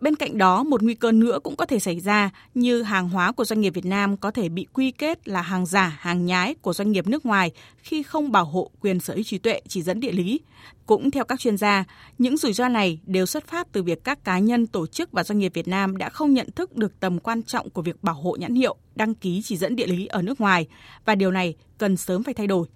Bên 0.00 0.16
cạnh 0.16 0.38
đó, 0.38 0.62
một 0.62 0.82
nguy 0.82 0.94
cơ 0.94 1.12
nữa 1.12 1.38
cũng 1.42 1.56
có 1.56 1.66
thể 1.66 1.78
xảy 1.78 2.00
ra 2.00 2.30
như 2.54 2.82
hàng 2.82 3.08
hóa 3.08 3.32
của 3.32 3.44
doanh 3.44 3.60
nghiệp 3.60 3.70
Việt 3.70 3.84
Nam 3.84 4.16
có 4.16 4.30
thể 4.30 4.48
bị 4.48 4.66
quy 4.72 4.90
kết 4.90 5.28
là 5.28 5.42
hàng 5.42 5.66
giả, 5.66 5.98
hàng 6.00 6.26
nhái 6.26 6.54
của 6.54 6.72
doanh 6.72 6.92
nghiệp 6.92 7.06
nước 7.06 7.26
ngoài 7.26 7.52
khi 7.76 8.02
không 8.02 8.32
bảo 8.32 8.44
hộ 8.44 8.70
quyền 8.80 9.00
sở 9.00 9.14
hữu 9.14 9.22
trí 9.22 9.38
tuệ 9.38 9.60
chỉ 9.68 9.82
dẫn 9.82 10.00
địa 10.00 10.12
lý. 10.12 10.40
Cũng 10.86 11.10
theo 11.10 11.24
các 11.24 11.40
chuyên 11.40 11.56
gia, 11.56 11.84
những 12.18 12.36
rủi 12.36 12.52
ro 12.52 12.68
này 12.68 13.00
đều 13.06 13.26
xuất 13.26 13.46
phát 13.46 13.72
từ 13.72 13.82
việc 13.82 14.04
các 14.04 14.24
cá 14.24 14.38
nhân, 14.38 14.66
tổ 14.66 14.86
chức 14.86 15.12
và 15.12 15.24
doanh 15.24 15.38
nghiệp 15.38 15.52
Việt 15.54 15.68
Nam 15.68 15.96
đã 15.96 16.08
không 16.08 16.34
nhận 16.34 16.50
thức 16.50 16.76
được 16.76 17.00
tầm 17.00 17.18
quan 17.18 17.42
trọng 17.42 17.70
của 17.70 17.82
việc 17.82 18.02
bảo 18.02 18.14
hộ 18.14 18.36
nhãn 18.36 18.54
hiệu, 18.54 18.76
đăng 18.94 19.14
ký 19.14 19.42
chỉ 19.44 19.56
dẫn 19.56 19.76
địa 19.76 19.86
lý 19.86 20.06
ở 20.06 20.22
nước 20.22 20.40
ngoài 20.40 20.66
và 21.04 21.14
điều 21.14 21.30
này 21.30 21.54
cần 21.78 21.96
sớm 21.96 22.22
phải 22.22 22.34
thay 22.34 22.46
đổi. 22.46 22.66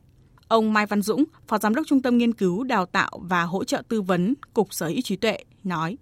Ông 0.48 0.72
Mai 0.72 0.86
Văn 0.86 1.02
Dũng, 1.02 1.24
Phó 1.48 1.58
Giám 1.58 1.74
đốc 1.74 1.86
Trung 1.86 2.02
tâm 2.02 2.18
Nghiên 2.18 2.32
cứu, 2.32 2.64
Đào 2.64 2.86
tạo 2.86 3.10
và 3.22 3.42
Hỗ 3.42 3.64
trợ 3.64 3.82
Tư 3.88 4.02
vấn 4.02 4.34
Cục 4.54 4.74
Sở 4.74 4.86
hữu 4.86 5.00
trí 5.04 5.16
tuệ 5.16 5.38
nói. 5.64 5.96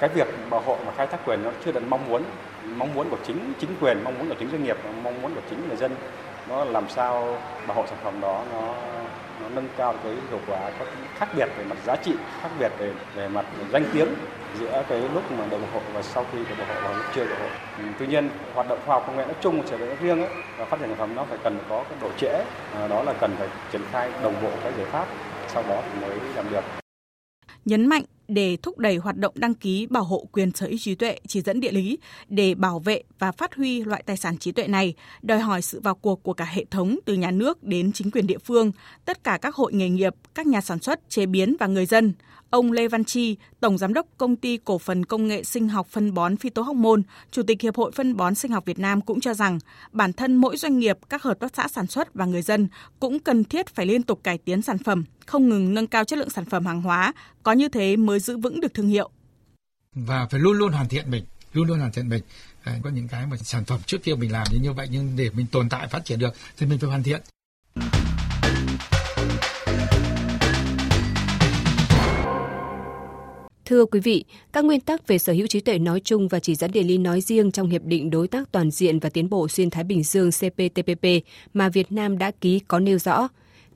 Cái 0.00 0.10
việc 0.14 0.26
bảo 0.50 0.60
hộ 0.60 0.78
và 0.86 0.92
khai 0.96 1.06
thác 1.06 1.18
quyền 1.26 1.42
nó 1.42 1.50
chưa 1.64 1.72
được 1.72 1.82
mong 1.88 2.08
muốn, 2.08 2.22
mong 2.76 2.94
muốn 2.94 3.10
của 3.10 3.18
chính 3.26 3.52
chính 3.60 3.70
quyền, 3.80 4.04
mong 4.04 4.18
muốn 4.18 4.28
của 4.28 4.34
chính 4.38 4.50
doanh 4.50 4.64
nghiệp, 4.64 4.76
mong 5.02 5.22
muốn 5.22 5.34
của 5.34 5.40
chính 5.50 5.68
người 5.68 5.76
dân. 5.76 5.92
Nó 6.48 6.64
làm 6.64 6.88
sao 6.88 7.38
bảo 7.66 7.76
hộ 7.76 7.84
sản 7.86 7.98
phẩm 8.04 8.20
đó 8.20 8.44
nó 8.52 8.74
nâng 9.54 9.68
cao 9.76 9.94
cái 10.04 10.12
hiệu 10.12 10.40
quả 10.46 10.70
có 10.78 10.84
khác 11.16 11.28
biệt 11.36 11.48
về 11.58 11.64
mặt 11.64 11.76
giá 11.84 11.96
trị, 11.96 12.12
khác 12.42 12.48
biệt 12.60 12.72
về 12.78 12.92
về 13.14 13.28
mặt 13.28 13.44
danh 13.72 13.84
tiếng 13.92 14.08
giữa 14.54 14.82
cái 14.88 15.00
lúc 15.14 15.32
mà 15.32 15.44
đồng 15.50 15.62
hộ 15.72 15.80
và 15.94 16.02
sau 16.02 16.24
khi 16.32 16.38
đồng 16.38 16.58
hộ 16.68 16.74
và 16.84 16.96
lúc 16.96 17.06
chưa 17.14 17.24
đồng 17.24 17.38
hộ. 17.40 17.48
Ừ, 17.78 17.84
tuy 17.98 18.06
nhiên 18.06 18.30
hoạt 18.54 18.68
động 18.68 18.78
khoa 18.86 18.94
học 18.94 19.04
công 19.06 19.16
nghệ 19.16 19.24
nói 19.24 19.34
chung 19.40 19.62
và 19.70 19.78
nói 19.78 19.96
riêng 20.00 20.20
ấy, 20.20 20.30
và 20.56 20.64
phát 20.64 20.76
triển 20.80 20.88
sản 20.88 20.98
phẩm 20.98 21.14
nó 21.14 21.24
phải 21.24 21.38
cần 21.44 21.58
có 21.68 21.84
cái 21.88 21.98
độ 22.00 22.08
trễ, 22.18 22.44
à, 22.74 22.88
đó 22.88 23.02
là 23.02 23.12
cần 23.20 23.36
phải 23.38 23.48
triển 23.70 23.82
khai 23.92 24.10
đồng 24.22 24.42
bộ 24.42 24.50
các 24.64 24.74
giải 24.76 24.86
pháp, 24.92 25.06
sau 25.46 25.62
đó 25.68 25.82
thì 25.92 26.00
mới 26.00 26.20
làm 26.34 26.50
được. 26.50 26.64
Nhấn 27.64 27.86
mạnh 27.86 28.02
để 28.30 28.56
thúc 28.62 28.78
đẩy 28.78 28.96
hoạt 28.96 29.16
động 29.16 29.34
đăng 29.36 29.54
ký 29.54 29.86
bảo 29.86 30.04
hộ 30.04 30.28
quyền 30.32 30.52
sở 30.52 30.66
hữu 30.66 30.78
trí 30.78 30.94
tuệ 30.94 31.18
chỉ 31.28 31.40
dẫn 31.40 31.60
địa 31.60 31.72
lý 31.72 31.98
để 32.28 32.54
bảo 32.54 32.78
vệ 32.78 33.02
và 33.18 33.32
phát 33.32 33.54
huy 33.54 33.84
loại 33.84 34.02
tài 34.06 34.16
sản 34.16 34.38
trí 34.38 34.52
tuệ 34.52 34.66
này 34.66 34.94
đòi 35.22 35.38
hỏi 35.38 35.62
sự 35.62 35.80
vào 35.80 35.94
cuộc 35.94 36.22
của 36.22 36.32
cả 36.32 36.44
hệ 36.44 36.64
thống 36.70 36.98
từ 37.04 37.14
nhà 37.14 37.30
nước 37.30 37.64
đến 37.64 37.92
chính 37.92 38.10
quyền 38.10 38.26
địa 38.26 38.38
phương, 38.38 38.72
tất 39.04 39.24
cả 39.24 39.38
các 39.42 39.54
hội 39.54 39.72
nghề 39.72 39.88
nghiệp, 39.88 40.14
các 40.34 40.46
nhà 40.46 40.60
sản 40.60 40.78
xuất, 40.78 41.10
chế 41.10 41.26
biến 41.26 41.56
và 41.60 41.66
người 41.66 41.86
dân. 41.86 42.12
Ông 42.50 42.72
Lê 42.72 42.88
Văn 42.88 43.04
Chi, 43.04 43.36
Tổng 43.60 43.78
Giám 43.78 43.94
đốc 43.94 44.06
Công 44.18 44.36
ty 44.36 44.56
Cổ 44.56 44.78
phần 44.78 45.04
Công 45.04 45.28
nghệ 45.28 45.44
Sinh 45.44 45.68
học 45.68 45.86
Phân 45.90 46.14
bón 46.14 46.36
Phyto 46.36 46.62
Hormone, 46.62 47.00
Chủ 47.30 47.42
tịch 47.42 47.60
Hiệp 47.60 47.76
hội 47.76 47.92
Phân 47.92 48.16
bón 48.16 48.34
Sinh 48.34 48.52
học 48.52 48.64
Việt 48.64 48.78
Nam 48.78 49.00
cũng 49.00 49.20
cho 49.20 49.34
rằng 49.34 49.58
bản 49.92 50.12
thân 50.12 50.36
mỗi 50.36 50.56
doanh 50.56 50.78
nghiệp, 50.78 50.98
các 51.08 51.22
hợp 51.22 51.38
tác 51.40 51.56
xã 51.56 51.68
sản 51.68 51.86
xuất 51.86 52.14
và 52.14 52.24
người 52.24 52.42
dân 52.42 52.68
cũng 53.00 53.20
cần 53.20 53.44
thiết 53.44 53.74
phải 53.74 53.86
liên 53.86 54.02
tục 54.02 54.20
cải 54.24 54.38
tiến 54.38 54.62
sản 54.62 54.78
phẩm, 54.78 55.04
không 55.26 55.48
ngừng 55.48 55.74
nâng 55.74 55.86
cao 55.86 56.04
chất 56.04 56.18
lượng 56.18 56.30
sản 56.30 56.44
phẩm 56.44 56.66
hàng 56.66 56.82
hóa, 56.82 57.12
có 57.42 57.52
như 57.52 57.68
thế 57.68 57.96
mới 57.96 58.20
giữ 58.20 58.38
vững 58.38 58.60
được 58.60 58.74
thương 58.74 58.88
hiệu. 58.88 59.10
Và 59.94 60.26
phải 60.30 60.40
luôn 60.40 60.58
luôn 60.58 60.72
hoàn 60.72 60.88
thiện 60.88 61.10
mình, 61.10 61.24
luôn 61.52 61.68
luôn 61.68 61.78
hoàn 61.78 61.92
thiện 61.92 62.08
mình. 62.08 62.22
có 62.64 62.90
những 62.90 63.08
cái 63.08 63.26
mà 63.26 63.36
sản 63.36 63.64
phẩm 63.64 63.80
trước 63.86 64.02
kia 64.02 64.14
mình 64.14 64.32
làm 64.32 64.46
như 64.52 64.58
như 64.62 64.72
vậy 64.72 64.88
nhưng 64.90 65.16
để 65.16 65.30
mình 65.30 65.46
tồn 65.52 65.68
tại 65.68 65.88
phát 65.88 66.04
triển 66.04 66.18
được 66.18 66.34
thì 66.56 66.66
mình 66.66 66.78
phải 66.78 66.88
hoàn 66.88 67.02
thiện. 67.02 67.20
Thưa 73.70 73.84
quý 73.84 74.00
vị, 74.00 74.24
các 74.52 74.64
nguyên 74.64 74.80
tắc 74.80 75.06
về 75.06 75.18
sở 75.18 75.32
hữu 75.32 75.46
trí 75.46 75.60
tuệ 75.60 75.78
nói 75.78 76.00
chung 76.04 76.28
và 76.28 76.38
chỉ 76.38 76.54
dẫn 76.54 76.72
địa 76.72 76.82
lý 76.82 76.98
nói 76.98 77.20
riêng 77.20 77.50
trong 77.50 77.68
Hiệp 77.68 77.82
định 77.84 78.10
Đối 78.10 78.28
tác 78.28 78.52
Toàn 78.52 78.70
diện 78.70 78.98
và 78.98 79.08
Tiến 79.08 79.30
bộ 79.30 79.48
Xuyên 79.48 79.70
Thái 79.70 79.84
Bình 79.84 80.02
Dương 80.02 80.30
CPTPP 80.30 81.06
mà 81.54 81.68
Việt 81.68 81.92
Nam 81.92 82.18
đã 82.18 82.30
ký 82.30 82.60
có 82.68 82.78
nêu 82.78 82.98
rõ, 82.98 83.28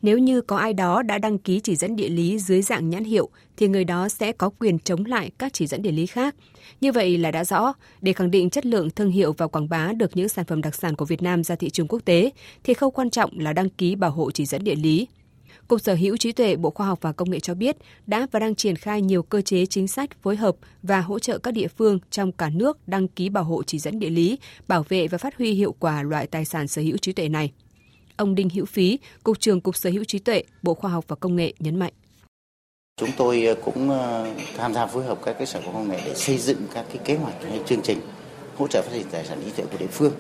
nếu 0.03 0.19
như 0.19 0.41
có 0.41 0.57
ai 0.57 0.75
đó 0.75 1.03
đã 1.03 1.19
đăng 1.19 1.39
ký 1.39 1.61
chỉ 1.61 1.77
dẫn 1.77 1.97
địa 1.97 2.09
lý 2.09 2.39
dưới 2.39 2.63
dạng 2.63 2.91
nhãn 2.91 3.05
hiệu 3.05 3.29
thì 3.57 3.69
người 3.69 3.85
đó 3.85 4.09
sẽ 4.09 4.33
có 4.33 4.51
quyền 4.59 4.79
chống 4.79 5.05
lại 5.05 5.31
các 5.39 5.53
chỉ 5.53 5.67
dẫn 5.67 5.83
địa 5.83 5.93
lý 5.93 6.07
khác. 6.07 6.35
Như 6.81 6.93
vậy 6.93 7.19
là 7.19 7.31
đã 7.31 7.45
rõ, 7.45 7.75
để 8.01 8.13
khẳng 8.13 8.31
định 8.31 8.51
chất 8.51 8.67
lượng 8.67 8.91
thương 8.91 9.11
hiệu 9.11 9.33
và 9.39 9.47
quảng 9.47 9.69
bá 9.69 9.93
được 9.93 10.17
những 10.17 10.29
sản 10.29 10.45
phẩm 10.45 10.63
đặc 10.63 10.75
sản 10.75 10.97
của 10.97 11.05
Việt 11.05 11.23
Nam 11.23 11.45
ra 11.45 11.55
thị 11.55 11.71
trường 11.71 11.89
quốc 11.89 12.01
tế 12.05 12.31
thì 12.65 12.75
khâu 12.75 12.91
quan 12.91 13.11
trọng 13.11 13.39
là 13.39 13.53
đăng 13.53 13.69
ký 13.69 13.95
bảo 13.95 14.11
hộ 14.11 14.31
chỉ 14.31 14.47
dẫn 14.47 14.65
địa 14.65 14.75
lý. 14.75 15.07
Cục 15.69 15.81
Sở 15.81 15.95
hữu 15.95 16.17
trí 16.17 16.33
tuệ 16.33 16.57
Bộ 16.57 16.71
Khoa 16.71 16.87
học 16.87 16.99
và 17.03 17.13
Công 17.13 17.31
nghệ 17.31 17.41
cho 17.41 17.55
biết 17.55 17.77
đã 18.07 18.27
và 18.33 18.41
đang 18.41 18.55
triển 18.55 18.77
khai 18.77 19.03
nhiều 19.03 19.23
cơ 19.23 19.41
chế 19.41 19.67
chính 19.67 19.89
sách 19.89 20.11
phối 20.23 20.37
hợp 20.37 20.57
và 20.83 21.01
hỗ 21.01 21.19
trợ 21.19 21.39
các 21.39 21.51
địa 21.51 21.69
phương 21.69 21.99
trong 22.11 22.33
cả 22.33 22.51
nước 22.51 22.89
đăng 22.89 23.09
ký 23.09 23.29
bảo 23.29 23.45
hộ 23.45 23.63
chỉ 23.63 23.79
dẫn 23.79 23.99
địa 23.99 24.11
lý, 24.11 24.39
bảo 24.69 24.85
vệ 24.89 25.09
và 25.09 25.19
phát 25.19 25.39
huy 25.39 25.53
hiệu 25.53 25.75
quả 25.79 26.03
loại 26.03 26.27
tài 26.27 26.45
sản 26.45 26.69
sở 26.69 26.83
hữu 26.83 26.97
trí 26.97 27.13
tuệ 27.13 27.29
này. 27.29 27.53
Ông 28.17 28.35
Đinh 28.35 28.51
Hữu 28.51 28.65
Phí, 28.65 28.99
Cục 29.23 29.41
trưởng 29.41 29.61
Cục 29.61 29.77
Sở 29.77 29.91
hữu 29.91 30.05
trí 30.05 30.19
tuệ, 30.19 30.45
Bộ 30.63 30.75
Khoa 30.75 30.91
học 30.91 31.05
và 31.09 31.17
Công 31.17 31.37
nghệ 31.37 31.53
nhấn 31.59 31.79
mạnh. 31.79 31.93
Chúng 32.97 33.11
tôi 33.17 33.47
ờ, 33.47 33.55
cũng 33.65 33.91
ờ, 33.91 34.31
tham 34.57 34.75
gia 34.75 34.87
phối 34.87 35.05
hợp 35.05 35.19
các 35.25 35.35
cái 35.39 35.47
sở 35.47 35.61
khoa 35.61 35.73
công 35.73 35.89
nghệ 35.89 36.01
để 36.05 36.15
xây 36.15 36.39
dựng 36.39 36.59
các 36.75 36.85
cái 36.89 36.99
kế 37.05 37.17
hoạch 37.17 37.35
hay 37.43 37.61
chương 37.67 37.83
trình 37.83 37.99
hỗ 38.57 38.69
trợ 38.69 38.83
phát 38.83 38.91
triển 38.93 39.07
tài 39.11 39.25
sản 39.25 39.39
trí 39.45 39.51
tuệ 39.51 39.65
của 39.73 39.79
địa 39.79 39.87
phương. 39.87 40.13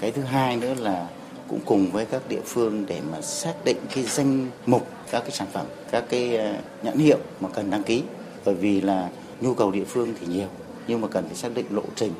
Cái 0.00 0.10
thứ 0.10 0.22
hai 0.22 0.56
nữa 0.56 0.74
là 0.78 1.08
cũng 1.48 1.60
cùng 1.64 1.90
với 1.90 2.04
các 2.04 2.22
địa 2.28 2.40
phương 2.44 2.84
để 2.86 3.00
mà 3.12 3.20
xác 3.20 3.54
định 3.64 3.76
cái 3.94 4.04
danh 4.04 4.46
mục 4.66 4.86
các 5.10 5.20
cái 5.20 5.30
sản 5.30 5.48
phẩm, 5.52 5.66
các 5.90 6.04
cái 6.08 6.36
ờ, 6.36 6.54
nhãn 6.82 6.98
hiệu 6.98 7.18
mà 7.40 7.48
cần 7.48 7.70
đăng 7.70 7.82
ký. 7.82 8.02
Bởi 8.44 8.54
vì 8.54 8.80
là 8.80 9.08
nhu 9.40 9.54
cầu 9.54 9.70
địa 9.70 9.84
phương 9.84 10.14
thì 10.20 10.26
nhiều 10.26 10.48
nhưng 10.86 11.00
mà 11.00 11.08
cần 11.08 11.24
phải 11.26 11.36
xác 11.36 11.54
định 11.54 11.66
lộ 11.70 11.82
trình 11.94 12.12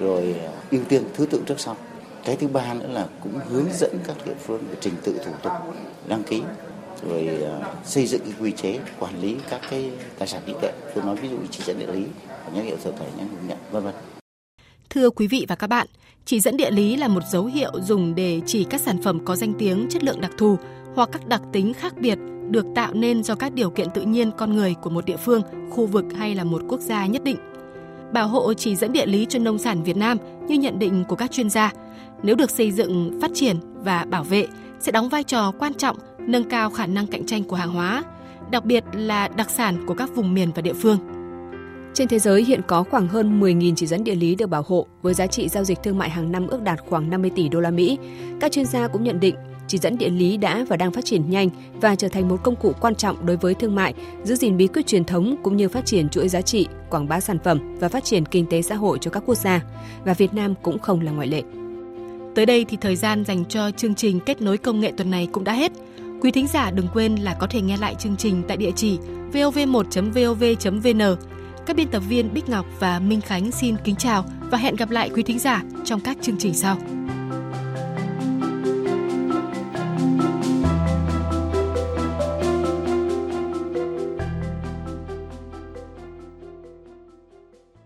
rồi 0.00 0.34
ờ, 0.44 0.50
ưu 0.70 0.80
tiên 0.88 1.02
thứ 1.14 1.26
tự 1.26 1.42
trước 1.46 1.60
sau. 1.60 1.76
Cái 2.24 2.36
thứ 2.36 2.48
ba 2.48 2.74
nữa 2.74 2.88
là 2.92 3.06
cũng 3.22 3.32
hướng 3.48 3.66
dẫn 3.72 3.98
các 4.06 4.16
địa 4.26 4.34
phương 4.46 4.60
về 4.70 4.76
trình 4.80 4.94
tự 5.04 5.18
thủ 5.24 5.32
tục 5.42 5.52
đăng 6.08 6.22
ký 6.22 6.42
rồi 7.02 7.28
ờ, 7.42 7.60
xây 7.84 8.06
dựng 8.06 8.20
cái 8.24 8.34
quy 8.40 8.52
chế 8.52 8.78
quản 8.98 9.20
lý 9.20 9.36
các 9.50 9.60
cái 9.70 9.90
tài 10.18 10.28
sản 10.28 10.42
trí 10.46 10.52
tuệ 10.60 10.72
tôi 10.94 11.04
nói 11.04 11.16
ví 11.16 11.28
dụ 11.28 11.36
chỉ 11.50 11.64
dẫn 11.64 11.78
địa 11.78 11.86
lý 11.86 12.04
nhãn 12.54 12.64
hiệu 12.64 12.76
sở 12.84 12.92
thể 12.92 13.06
nhãn 13.16 13.28
hiệu 13.28 13.38
nhận 13.48 13.58
vân 13.70 13.84
vân. 13.84 13.94
Thưa 14.96 15.10
quý 15.10 15.26
vị 15.26 15.46
và 15.48 15.54
các 15.54 15.66
bạn, 15.66 15.86
chỉ 16.24 16.40
dẫn 16.40 16.56
địa 16.56 16.70
lý 16.70 16.96
là 16.96 17.08
một 17.08 17.20
dấu 17.30 17.44
hiệu 17.44 17.72
dùng 17.82 18.14
để 18.14 18.40
chỉ 18.46 18.64
các 18.64 18.80
sản 18.80 19.02
phẩm 19.02 19.24
có 19.24 19.36
danh 19.36 19.52
tiếng 19.58 19.86
chất 19.90 20.04
lượng 20.04 20.20
đặc 20.20 20.30
thù 20.38 20.58
hoặc 20.94 21.08
các 21.12 21.26
đặc 21.28 21.42
tính 21.52 21.74
khác 21.74 21.94
biệt 22.00 22.18
được 22.50 22.66
tạo 22.74 22.94
nên 22.94 23.22
do 23.22 23.34
các 23.34 23.54
điều 23.54 23.70
kiện 23.70 23.90
tự 23.90 24.02
nhiên 24.02 24.30
con 24.36 24.56
người 24.56 24.74
của 24.82 24.90
một 24.90 25.04
địa 25.04 25.16
phương, 25.16 25.42
khu 25.70 25.86
vực 25.86 26.04
hay 26.16 26.34
là 26.34 26.44
một 26.44 26.62
quốc 26.68 26.80
gia 26.80 27.06
nhất 27.06 27.24
định. 27.24 27.36
Bảo 28.12 28.28
hộ 28.28 28.54
chỉ 28.54 28.76
dẫn 28.76 28.92
địa 28.92 29.06
lý 29.06 29.26
cho 29.28 29.38
nông 29.38 29.58
sản 29.58 29.82
Việt 29.82 29.96
Nam 29.96 30.18
như 30.48 30.54
nhận 30.54 30.78
định 30.78 31.04
của 31.08 31.16
các 31.16 31.32
chuyên 31.32 31.50
gia 31.50 31.72
nếu 32.22 32.36
được 32.36 32.50
xây 32.50 32.72
dựng, 32.72 33.20
phát 33.20 33.30
triển 33.34 33.56
và 33.74 34.04
bảo 34.04 34.24
vệ 34.24 34.46
sẽ 34.80 34.92
đóng 34.92 35.08
vai 35.08 35.22
trò 35.22 35.52
quan 35.58 35.74
trọng 35.74 35.96
nâng 36.18 36.48
cao 36.48 36.70
khả 36.70 36.86
năng 36.86 37.06
cạnh 37.06 37.26
tranh 37.26 37.44
của 37.44 37.56
hàng 37.56 37.72
hóa, 37.72 38.04
đặc 38.50 38.64
biệt 38.64 38.84
là 38.92 39.28
đặc 39.28 39.50
sản 39.50 39.86
của 39.86 39.94
các 39.94 40.14
vùng 40.14 40.34
miền 40.34 40.52
và 40.54 40.62
địa 40.62 40.74
phương. 40.74 41.15
Trên 41.96 42.08
thế 42.08 42.18
giới 42.18 42.44
hiện 42.44 42.60
có 42.66 42.82
khoảng 42.82 43.08
hơn 43.08 43.40
10.000 43.40 43.74
chỉ 43.76 43.86
dẫn 43.86 44.04
địa 44.04 44.14
lý 44.14 44.34
được 44.34 44.46
bảo 44.46 44.64
hộ 44.66 44.86
với 45.02 45.14
giá 45.14 45.26
trị 45.26 45.48
giao 45.48 45.64
dịch 45.64 45.82
thương 45.82 45.98
mại 45.98 46.10
hàng 46.10 46.32
năm 46.32 46.46
ước 46.46 46.62
đạt 46.62 46.80
khoảng 46.88 47.10
50 47.10 47.30
tỷ 47.36 47.48
đô 47.48 47.60
la 47.60 47.70
Mỹ. 47.70 47.98
Các 48.40 48.52
chuyên 48.52 48.66
gia 48.66 48.88
cũng 48.88 49.04
nhận 49.04 49.20
định 49.20 49.34
chỉ 49.68 49.78
dẫn 49.78 49.98
địa 49.98 50.08
lý 50.08 50.36
đã 50.36 50.64
và 50.68 50.76
đang 50.76 50.92
phát 50.92 51.04
triển 51.04 51.30
nhanh 51.30 51.48
và 51.80 51.94
trở 51.94 52.08
thành 52.08 52.28
một 52.28 52.36
công 52.42 52.56
cụ 52.56 52.72
quan 52.80 52.94
trọng 52.94 53.26
đối 53.26 53.36
với 53.36 53.54
thương 53.54 53.74
mại, 53.74 53.94
giữ 54.24 54.36
gìn 54.36 54.56
bí 54.56 54.66
quyết 54.66 54.86
truyền 54.86 55.04
thống 55.04 55.36
cũng 55.42 55.56
như 55.56 55.68
phát 55.68 55.86
triển 55.86 56.08
chuỗi 56.08 56.28
giá 56.28 56.40
trị, 56.40 56.66
quảng 56.90 57.08
bá 57.08 57.20
sản 57.20 57.38
phẩm 57.44 57.78
và 57.78 57.88
phát 57.88 58.04
triển 58.04 58.26
kinh 58.26 58.46
tế 58.46 58.62
xã 58.62 58.74
hội 58.74 58.98
cho 59.00 59.10
các 59.10 59.22
quốc 59.26 59.34
gia. 59.34 59.62
Và 60.04 60.14
Việt 60.14 60.34
Nam 60.34 60.54
cũng 60.62 60.78
không 60.78 61.00
là 61.00 61.12
ngoại 61.12 61.28
lệ. 61.28 61.42
Tới 62.34 62.46
đây 62.46 62.64
thì 62.68 62.76
thời 62.80 62.96
gian 62.96 63.24
dành 63.24 63.44
cho 63.44 63.70
chương 63.70 63.94
trình 63.94 64.20
kết 64.20 64.42
nối 64.42 64.58
công 64.58 64.80
nghệ 64.80 64.92
tuần 64.96 65.10
này 65.10 65.28
cũng 65.32 65.44
đã 65.44 65.52
hết. 65.52 65.72
Quý 66.20 66.30
thính 66.30 66.46
giả 66.46 66.70
đừng 66.70 66.88
quên 66.94 67.16
là 67.16 67.36
có 67.40 67.46
thể 67.46 67.60
nghe 67.60 67.76
lại 67.76 67.94
chương 67.98 68.16
trình 68.16 68.42
tại 68.48 68.56
địa 68.56 68.72
chỉ 68.76 68.98
vov1.vov.vn. 69.32 71.35
Các 71.66 71.76
biên 71.76 71.88
tập 71.88 72.02
viên 72.08 72.34
Bích 72.34 72.48
Ngọc 72.48 72.66
và 72.78 72.98
Minh 72.98 73.20
Khánh 73.20 73.52
xin 73.52 73.76
kính 73.84 73.96
chào 73.96 74.24
và 74.40 74.58
hẹn 74.58 74.76
gặp 74.76 74.90
lại 74.90 75.10
quý 75.14 75.22
thính 75.22 75.38
giả 75.38 75.62
trong 75.84 76.00
các 76.00 76.16
chương 76.22 76.36
trình 76.38 76.54
sau. 76.54 76.78